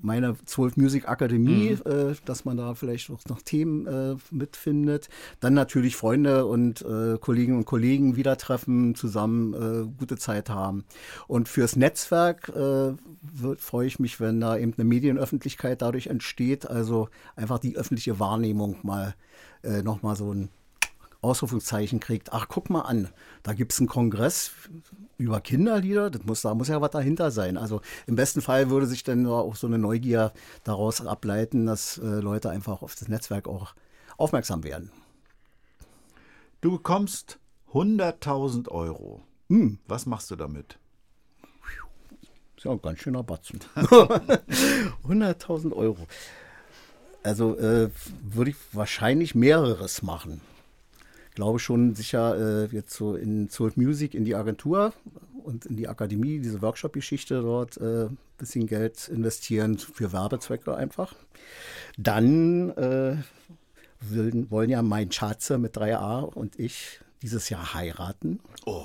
[0.02, 5.08] meine 12 Music Akademie, äh, dass man da vielleicht auch noch Themen äh, mitfindet.
[5.40, 10.84] Dann natürlich Freunde und äh, Kolleginnen und Kollegen wieder treffen, zusammen äh, gute Zeit haben.
[11.26, 12.92] Und fürs Netzwerk äh,
[13.56, 16.68] freue ich mich, wenn da eben eine Medienöffentlichkeit dadurch entsteht.
[16.68, 19.14] Also einfach die öffentliche Wahrnehmung mal
[19.62, 20.48] äh, nochmal so ein
[21.22, 22.32] Ausrufungszeichen kriegt.
[22.32, 23.08] Ach, guck mal an,
[23.42, 24.52] da gibt es einen Kongress
[25.18, 26.10] über Kinderlieder.
[26.10, 27.56] Das muss, da muss ja was dahinter sein.
[27.56, 30.32] Also im besten Fall würde sich dann auch so eine Neugier
[30.64, 33.74] daraus ableiten, dass äh, Leute einfach auf das Netzwerk auch
[34.16, 34.90] aufmerksam werden.
[36.60, 37.38] Du bekommst
[37.72, 39.22] 100.000 Euro.
[39.48, 39.78] Hm.
[39.86, 40.78] Was machst du damit?
[42.56, 43.60] Ist ja ein ganz schöner Batzen.
[43.74, 46.06] 100.000 Euro.
[47.22, 47.90] Also äh,
[48.22, 50.40] würde ich wahrscheinlich mehreres machen.
[51.34, 54.92] Glaube schon sicher äh, jetzt so in Soul Music, in die Agentur
[55.44, 61.14] und in die Akademie, diese Workshop-Geschichte dort äh, ein bisschen Geld investieren für Werbezwecke einfach.
[61.96, 63.16] Dann äh,
[64.00, 68.40] wollen, wollen ja mein Schatze mit 3a und ich dieses Jahr heiraten.
[68.66, 68.84] Oh.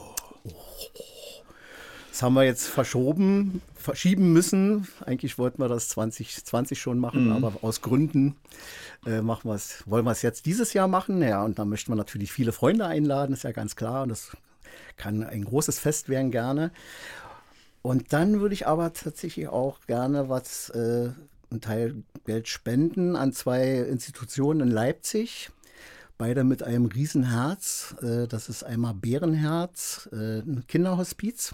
[2.11, 4.87] Das haben wir jetzt verschoben, verschieben müssen.
[5.05, 8.35] Eigentlich wollten wir das 2020 schon machen, aber aus Gründen
[9.05, 11.21] äh, machen wir's, wollen wir es jetzt dieses Jahr machen.
[11.21, 14.03] Ja, und da möchten wir natürlich viele Freunde einladen, ist ja ganz klar.
[14.03, 14.35] Und das
[14.97, 16.71] kann ein großes Fest werden gerne.
[17.81, 21.11] Und dann würde ich aber tatsächlich auch gerne was, äh,
[21.51, 25.51] einen Teil Geld spenden an zwei Institutionen in Leipzig.
[26.17, 27.95] Beide mit einem Riesenherz.
[28.01, 31.53] Äh, das ist einmal Bärenherz, äh, ein Kinderhospiz.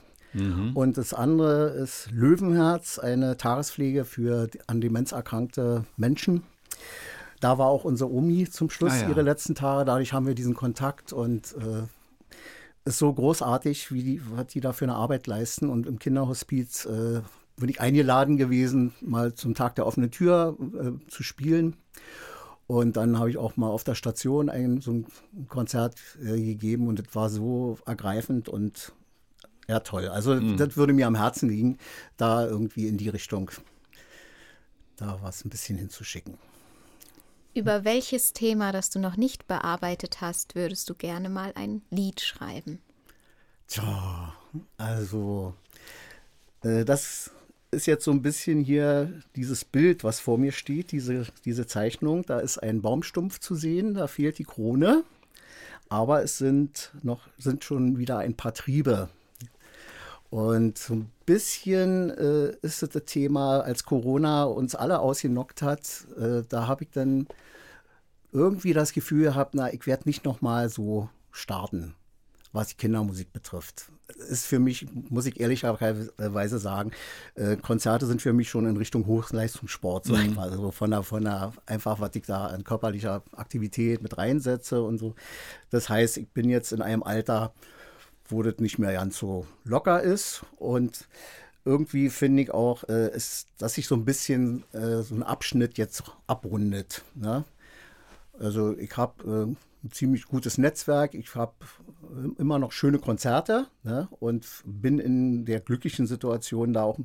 [0.73, 6.43] Und das andere ist Löwenherz, eine Tagespflege für an Demenz erkrankte Menschen.
[7.39, 9.09] Da war auch unsere Omi zum Schluss Ah ja.
[9.09, 9.83] ihre letzten Tage.
[9.85, 11.83] Dadurch haben wir diesen Kontakt und äh,
[12.85, 15.69] ist so großartig, wie die, was die da für eine Arbeit leisten.
[15.69, 17.21] Und im Kinderhospiz äh,
[17.57, 21.75] bin ich eingeladen gewesen, mal zum Tag der offenen Tür äh, zu spielen.
[22.67, 25.05] Und dann habe ich auch mal auf der Station ein, so ein
[25.49, 28.93] Konzert äh, gegeben und das war so ergreifend und
[29.71, 30.07] ja toll.
[30.07, 31.77] Also das würde mir am Herzen liegen,
[32.17, 33.49] da irgendwie in die Richtung
[34.97, 36.37] da was ein bisschen hinzuschicken.
[37.53, 42.21] Über welches Thema, das du noch nicht bearbeitet hast, würdest du gerne mal ein Lied
[42.21, 42.79] schreiben?
[43.67, 44.33] Tja,
[44.77, 45.53] also
[46.63, 47.31] äh, das
[47.71, 52.23] ist jetzt so ein bisschen hier dieses Bild, was vor mir steht, diese, diese Zeichnung.
[52.25, 55.03] Da ist ein Baumstumpf zu sehen, da fehlt die Krone,
[55.89, 59.09] aber es sind noch sind schon wieder ein paar Triebe.
[60.31, 66.05] Und so ein bisschen äh, ist das, das Thema, als Corona uns alle ausgenockt hat,
[66.17, 67.27] äh, da habe ich dann
[68.31, 71.95] irgendwie das Gefühl gehabt, na, ich werde nicht nochmal so starten,
[72.53, 73.91] was die Kindermusik betrifft.
[74.29, 76.91] Ist für mich, muss ich ehrlicherweise sagen,
[77.35, 80.49] äh, Konzerte sind für mich schon in Richtung Hochleistungssport, ich mal.
[80.49, 84.97] Also von der, von der, einfach, was ich da an körperlicher Aktivität mit reinsetze und
[84.97, 85.13] so.
[85.71, 87.53] Das heißt, ich bin jetzt in einem Alter,
[88.31, 91.07] wo das nicht mehr ganz so locker ist und
[91.65, 95.77] irgendwie finde ich auch, äh, ist, dass sich so ein bisschen äh, so ein Abschnitt
[95.77, 97.03] jetzt abrundet.
[97.15, 97.43] Ne?
[98.39, 101.53] Also ich habe äh, ein ziemlich gutes Netzwerk, ich habe
[102.03, 104.07] äh, immer noch schöne Konzerte ne?
[104.19, 106.97] und bin in der glücklichen Situation, da auch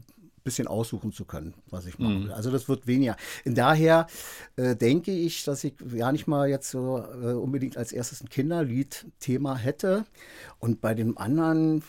[0.46, 2.32] bisschen aussuchen zu können, was ich machen will.
[2.32, 3.16] Also das wird weniger.
[3.44, 4.06] Und daher
[4.56, 8.30] äh, denke ich, dass ich ja nicht mal jetzt so äh, unbedingt als erstes ein
[8.30, 10.06] Kinderlied-Thema hätte.
[10.58, 11.82] Und bei dem anderen,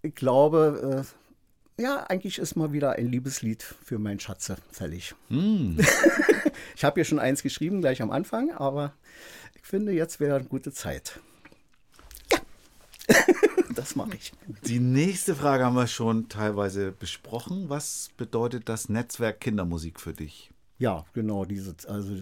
[0.00, 1.04] ich glaube,
[1.78, 5.14] äh, ja, eigentlich ist mal wieder ein Liebeslied für meinen Schatze fällig.
[6.76, 8.94] ich habe hier schon eins geschrieben, gleich am Anfang, aber
[9.54, 11.20] ich finde, jetzt wäre eine gute Zeit.
[13.78, 14.32] Das mache ich.
[14.66, 17.68] Die nächste Frage haben wir schon teilweise besprochen.
[17.68, 20.50] Was bedeutet das Netzwerk Kindermusik für dich?
[20.78, 22.16] Ja, genau, diese, also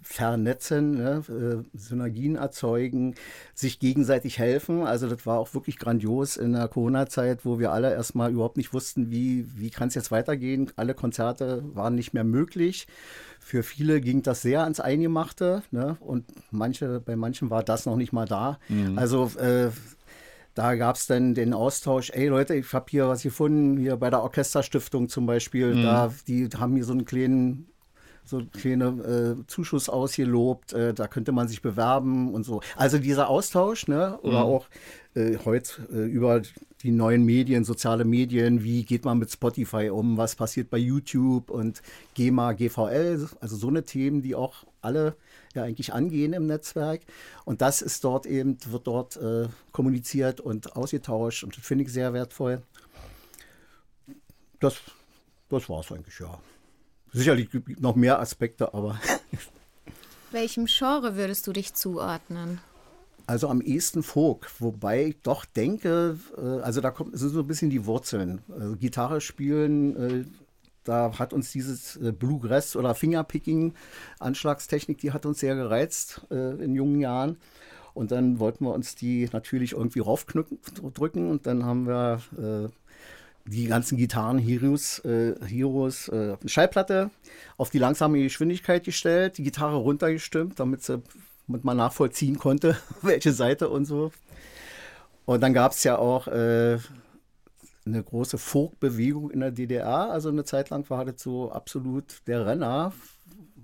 [0.00, 3.14] vernetzen, ne, äh, Synergien erzeugen,
[3.54, 4.84] sich gegenseitig helfen.
[4.84, 8.72] Also das war auch wirklich grandios in der Corona-Zeit, wo wir alle erstmal überhaupt nicht
[8.72, 10.72] wussten, wie, wie kann es jetzt weitergehen.
[10.76, 12.86] Alle Konzerte waren nicht mehr möglich.
[13.38, 15.98] Für viele ging das sehr ans Eingemachte ne?
[16.00, 18.58] und manche, bei manchen war das noch nicht mal da.
[18.96, 19.70] Also äh,
[20.54, 24.10] da gab es dann den Austausch, ey Leute, ich habe hier was gefunden, hier bei
[24.10, 27.68] der Orchesterstiftung zum Beispiel, da, die haben hier so einen kleinen
[28.24, 32.60] so einen kleinen äh, Zuschuss ausgelobt, äh, da könnte man sich bewerben und so.
[32.76, 34.18] Also dieser Austausch, ne?
[34.22, 34.66] oder auch
[35.14, 36.40] äh, heute äh, über
[36.82, 41.50] die neuen Medien, soziale Medien, wie geht man mit Spotify um, was passiert bei YouTube
[41.50, 41.82] und
[42.14, 45.16] GEMA, GVL, also so eine Themen, die auch alle
[45.54, 47.02] ja eigentlich angehen im Netzwerk.
[47.44, 52.12] Und das ist dort eben, wird dort äh, kommuniziert und ausgetauscht und finde ich sehr
[52.12, 52.62] wertvoll.
[54.60, 54.76] Das,
[55.48, 56.38] das war es eigentlich, ja.
[57.12, 58.98] Sicherlich gibt es noch mehr Aspekte, aber
[60.30, 62.60] Welchem Genre würdest du dich zuordnen?
[63.26, 67.46] also am ehesten Folk, wobei ich doch denke, äh, also da kommt sind so ein
[67.46, 68.42] bisschen die Wurzeln.
[68.48, 70.24] Also Gitarre spielen, äh,
[70.84, 73.74] da hat uns dieses äh, Bluegrass oder Fingerpicking
[74.18, 77.36] Anschlagstechnik, die hat uns sehr gereizt äh, in jungen Jahren.
[77.94, 82.68] Und dann wollten wir uns die natürlich irgendwie raufdrücken und dann haben wir äh,
[83.44, 87.10] die ganzen Gitarren-Heroes, äh, Heroes, äh, eine Schallplatte
[87.58, 91.02] auf die langsame Geschwindigkeit gestellt, die Gitarre runtergestimmt, damit sie
[91.48, 94.12] damit man nachvollziehen konnte, welche Seite und so.
[95.24, 96.78] Und dann gab es ja auch äh,
[97.84, 100.10] eine große Folk-Bewegung in der DDR.
[100.10, 102.92] Also eine Zeit lang war das so absolut der Renner.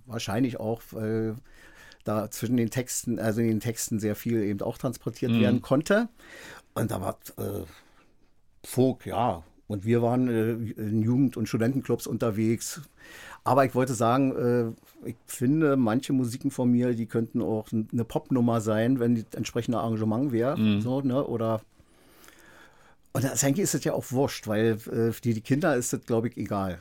[0.07, 1.37] Wahrscheinlich auch, weil
[2.05, 6.09] da zwischen den Texten, also in den Texten sehr viel eben auch transportiert werden konnte.
[6.75, 7.65] Und da war äh,
[8.65, 9.43] Folk, ja.
[9.67, 12.81] Und wir waren äh, in Jugend- und Studentenclubs unterwegs.
[13.45, 18.05] Aber ich wollte sagen, äh, ich finde, manche Musiken von mir, die könnten auch eine
[18.05, 20.59] Popnummer sein, wenn die entsprechende Arrangement wäre.
[20.59, 20.81] Mhm.
[20.81, 21.25] So, ne?
[21.25, 21.61] Oder
[23.19, 25.93] und das, eigentlich ist es ja auch wurscht, weil äh, für die, die Kinder ist
[25.93, 26.79] das, glaube ich, egal.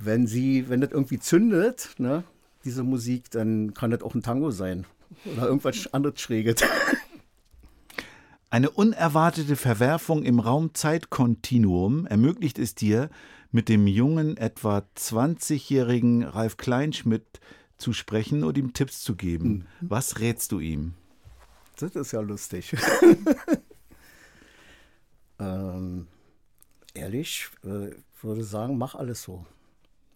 [0.00, 2.24] Wenn sie, wenn das irgendwie zündet, ne,
[2.64, 4.84] diese Musik, dann kann das auch ein Tango sein.
[5.24, 6.56] Oder irgendwas anderes Schräges.
[8.50, 13.08] Eine unerwartete Verwerfung im Raum-Zeit-Kontinuum ermöglicht es dir,
[13.52, 17.38] mit dem jungen, etwa 20-jährigen Ralf Kleinschmidt
[17.78, 19.68] zu sprechen und ihm Tipps zu geben.
[19.80, 20.94] Was rätst du ihm?
[21.76, 22.74] Das ist ja lustig.
[25.40, 26.06] ähm,
[26.94, 29.46] ehrlich, äh, ich würde sagen, mach alles so.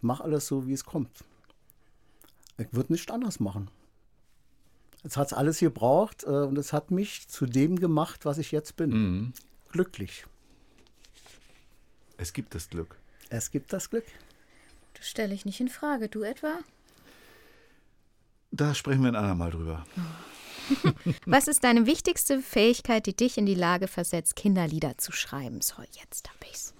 [0.01, 1.23] Mach alles so, wie es kommt.
[2.57, 3.69] Ich würde nicht anders machen.
[5.03, 8.51] Jetzt hat es alles gebraucht äh, und es hat mich zu dem gemacht, was ich
[8.51, 9.33] jetzt bin.
[9.71, 10.25] Glücklich.
[12.17, 12.97] Es gibt das Glück.
[13.29, 14.05] Es gibt das Glück.
[14.93, 16.07] Das stelle ich nicht in Frage.
[16.07, 16.59] Du etwa?
[18.51, 19.85] Da sprechen wir ein andermal drüber.
[21.25, 25.61] Was ist deine wichtigste Fähigkeit, die dich in die Lage versetzt, Kinderlieder zu schreiben?
[25.61, 26.73] So, jetzt hab ich's.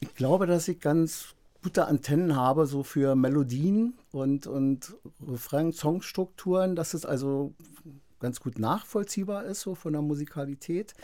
[0.00, 4.94] Ich glaube, dass ich ganz gute Antennen habe, so für Melodien und, und
[5.26, 7.54] Refrain, Songstrukturen, dass es also
[8.20, 10.94] ganz gut nachvollziehbar ist, so von der Musikalität.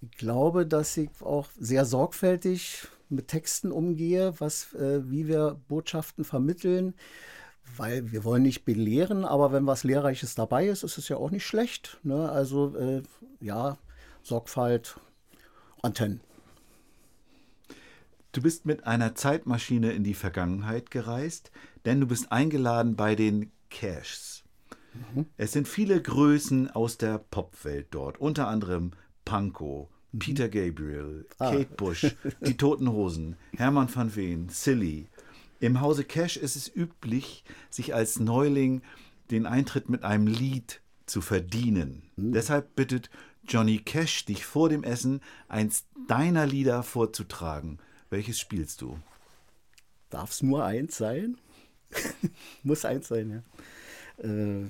[0.00, 6.24] Ich glaube, dass ich auch sehr sorgfältig mit Texten umgehe, was, äh, wie wir Botschaften
[6.24, 6.94] vermitteln,
[7.76, 11.30] weil wir wollen nicht belehren, aber wenn was Lehrreiches dabei ist, ist es ja auch
[11.30, 11.98] nicht schlecht.
[12.02, 12.28] Ne?
[12.30, 13.02] Also äh,
[13.40, 13.78] ja,
[14.22, 14.98] Sorgfalt,
[15.82, 16.20] Antennen.
[18.32, 21.50] Du bist mit einer Zeitmaschine in die Vergangenheit gereist,
[21.84, 24.44] denn du bist eingeladen bei den Cashs.
[25.36, 28.92] Es sind viele Größen aus der Popwelt dort, unter anderem
[29.24, 29.88] Pankow,
[30.18, 31.50] Peter Gabriel, Ah.
[31.52, 35.08] Kate Bush, die Toten Hosen, Hermann van Veen, Silly.
[35.60, 38.82] Im Hause Cash ist es üblich, sich als Neuling
[39.30, 42.02] den Eintritt mit einem Lied zu verdienen.
[42.16, 43.10] Deshalb bittet
[43.46, 47.78] Johnny Cash dich vor dem Essen, eins deiner Lieder vorzutragen.
[48.10, 48.98] Welches spielst du?
[50.10, 51.38] Darf es nur eins sein?
[52.62, 53.42] Muss eins sein,
[54.18, 54.24] ja.
[54.24, 54.66] Äh,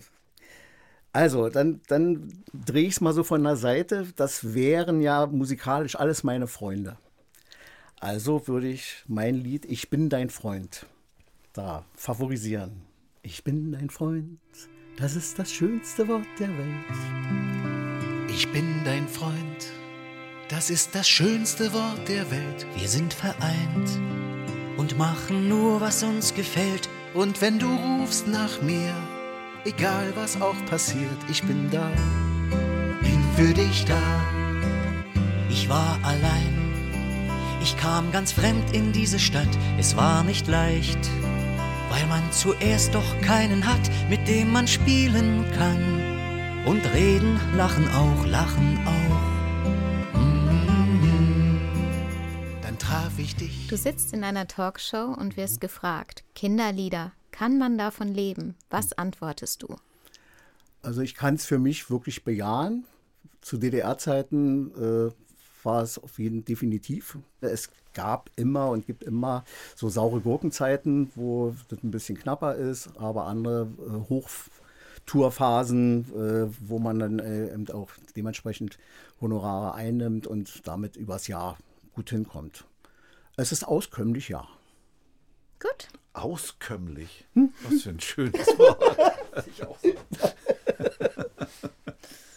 [1.12, 4.06] also, dann, dann drehe ich es mal so von der Seite.
[4.16, 6.96] Das wären ja musikalisch alles meine Freunde.
[8.00, 10.86] Also würde ich mein Lied Ich bin dein Freund
[11.52, 12.82] da favorisieren.
[13.22, 14.38] Ich bin dein Freund,
[14.96, 18.28] das ist das schönste Wort der Welt.
[18.28, 19.72] Ich bin dein Freund,
[20.48, 22.66] das ist das schönste Wort der Welt.
[22.76, 23.90] Wir sind vereint
[24.76, 26.88] und machen nur, was uns gefällt.
[27.14, 28.94] Und wenn du rufst nach mir,
[29.64, 31.90] egal was auch passiert, ich bin da,
[33.00, 34.00] bin für dich da.
[35.50, 36.57] Ich war allein,
[37.60, 39.48] ich kam ganz fremd in diese Stadt.
[39.78, 40.98] Es war nicht leicht,
[41.90, 46.64] weil man zuerst doch keinen hat, mit dem man spielen kann.
[46.66, 49.28] Und reden, lachen auch, lachen auch.
[52.62, 53.66] Dann traf ich dich.
[53.68, 58.54] Du sitzt in einer Talkshow und wirst gefragt, Kinderlieder, kann man davon leben?
[58.70, 59.76] Was antwortest du?
[60.82, 62.84] Also ich kann es für mich wirklich bejahen.
[63.40, 65.10] Zu DDR-Zeiten äh,
[65.64, 67.18] war es auf jeden definitiv.
[67.40, 69.44] Es gab immer und gibt immer
[69.74, 76.78] so saure Gurkenzeiten, wo das ein bisschen knapper ist, aber andere äh, Hochtourphasen, äh, wo
[76.78, 78.78] man dann äh, eben auch dementsprechend
[79.20, 81.58] Honorare einnimmt und damit übers Jahr
[81.94, 82.64] gut hinkommt.
[83.36, 84.46] Es ist auskömmlich, ja.
[85.60, 85.88] Gut.
[86.12, 87.26] Auskömmlich.
[87.62, 88.82] Was für ein schönes Wort.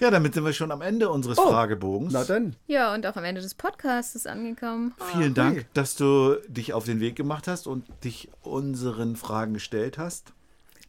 [0.00, 2.12] ja, damit sind wir schon am Ende unseres Oh, Fragebogens.
[2.12, 2.56] Na dann.
[2.66, 4.94] Ja, und auch am Ende des Podcasts angekommen.
[5.12, 9.98] Vielen Dank, dass du dich auf den Weg gemacht hast und dich unseren Fragen gestellt
[9.98, 10.32] hast.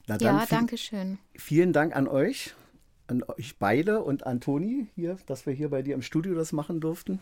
[0.08, 1.18] Na dann Ja, danke schön.
[1.36, 2.54] Vielen Dank an euch,
[3.08, 6.52] an euch beide und an Toni hier, dass wir hier bei dir im Studio das
[6.54, 7.20] machen durften.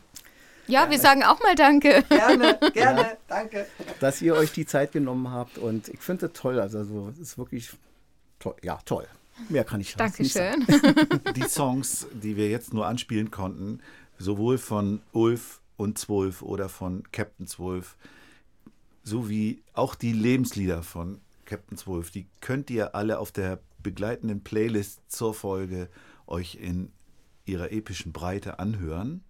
[0.67, 2.03] Ja, wir sagen auch mal Danke.
[2.09, 3.67] Gerne, gerne, danke.
[3.99, 6.59] Dass ihr euch die Zeit genommen habt und ich finde das toll.
[6.59, 7.69] Also so, es ist wirklich
[8.39, 8.55] toll.
[8.63, 9.05] Ja, toll.
[9.49, 10.13] Mehr kann ich sagen.
[10.15, 10.65] Dankeschön.
[11.36, 13.81] Die Songs, die wir jetzt nur anspielen konnten,
[14.17, 17.97] sowohl von Ulf und Zwölf oder von Captain Zwölf,
[19.03, 24.99] sowie auch die Lebenslieder von Captain Zwölf, die könnt ihr alle auf der begleitenden Playlist
[25.07, 25.89] zur Folge
[26.27, 26.91] euch in
[27.45, 29.23] ihrer epischen Breite anhören.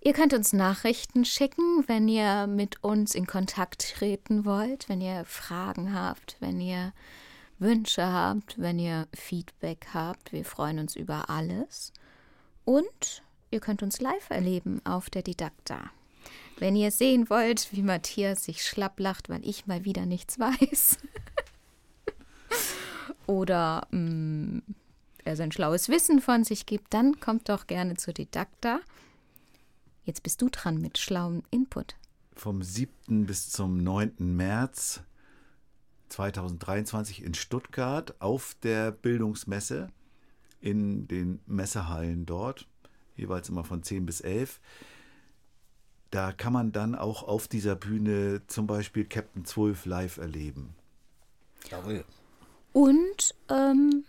[0.00, 5.24] Ihr könnt uns Nachrichten schicken, wenn ihr mit uns in Kontakt treten wollt, wenn ihr
[5.24, 6.92] Fragen habt, wenn ihr
[7.58, 10.32] Wünsche habt, wenn ihr Feedback habt.
[10.32, 11.92] Wir freuen uns über alles.
[12.64, 15.90] Und ihr könnt uns live erleben auf der Didakta.
[16.58, 20.98] Wenn ihr sehen wollt, wie Matthias sich schlapp lacht, weil ich mal wieder nichts weiß.
[23.26, 24.62] Oder mh,
[25.24, 28.80] er sein schlaues Wissen von sich gibt, dann kommt doch gerne zur Didakta.
[30.04, 31.96] Jetzt bist du dran mit schlauem Input.
[32.34, 33.26] Vom 7.
[33.26, 34.14] bis zum 9.
[34.18, 35.02] März
[36.08, 39.88] 2023 in Stuttgart auf der Bildungsmesse
[40.60, 42.66] in den Messehallen dort,
[43.16, 44.60] jeweils immer von 10 bis 11.
[46.10, 50.74] Da kann man dann auch auf dieser Bühne zum Beispiel Captain 12 live erleben.
[51.70, 52.04] Jawohl.
[52.72, 54.04] Und ähm,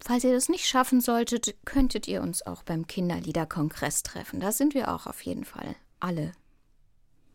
[0.00, 4.40] falls ihr das nicht schaffen solltet, könntet ihr uns auch beim Kinderliederkongress treffen.
[4.40, 5.76] Da sind wir auch auf jeden Fall.
[6.00, 6.32] Alle.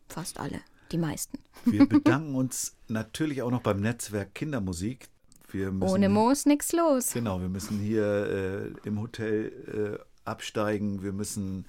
[0.08, 0.60] Fast alle.
[0.92, 1.38] Die meisten.
[1.64, 5.08] Wir bedanken uns natürlich auch noch beim Netzwerk Kindermusik.
[5.50, 7.12] Wir müssen, Ohne Moos nix los.
[7.12, 11.66] Genau, wir müssen hier äh, im Hotel äh, absteigen, wir müssen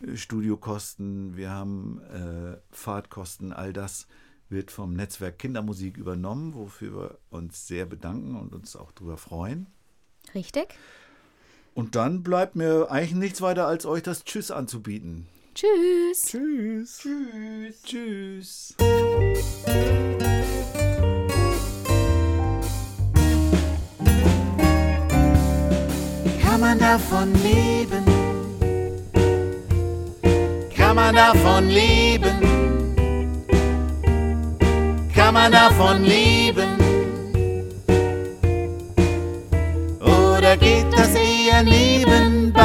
[0.00, 4.06] äh, Studiokosten, wir haben äh, Fahrtkosten, all das
[4.48, 9.66] wird vom Netzwerk Kindermusik übernommen, wofür wir uns sehr bedanken und uns auch darüber freuen.
[10.34, 10.68] Richtig?
[11.74, 15.28] Und dann bleibt mir eigentlich nichts weiter, als euch das Tschüss anzubieten.
[15.60, 16.22] Tschüss.
[16.30, 17.00] Tschüss.
[17.02, 17.82] Tschüss.
[17.82, 18.74] Tschüss.
[26.40, 28.04] Kann man davon leben?
[30.76, 32.38] Kann man davon leben?
[35.12, 36.68] Kann man davon leben?
[40.00, 42.57] Oder geht das eher nebenbei?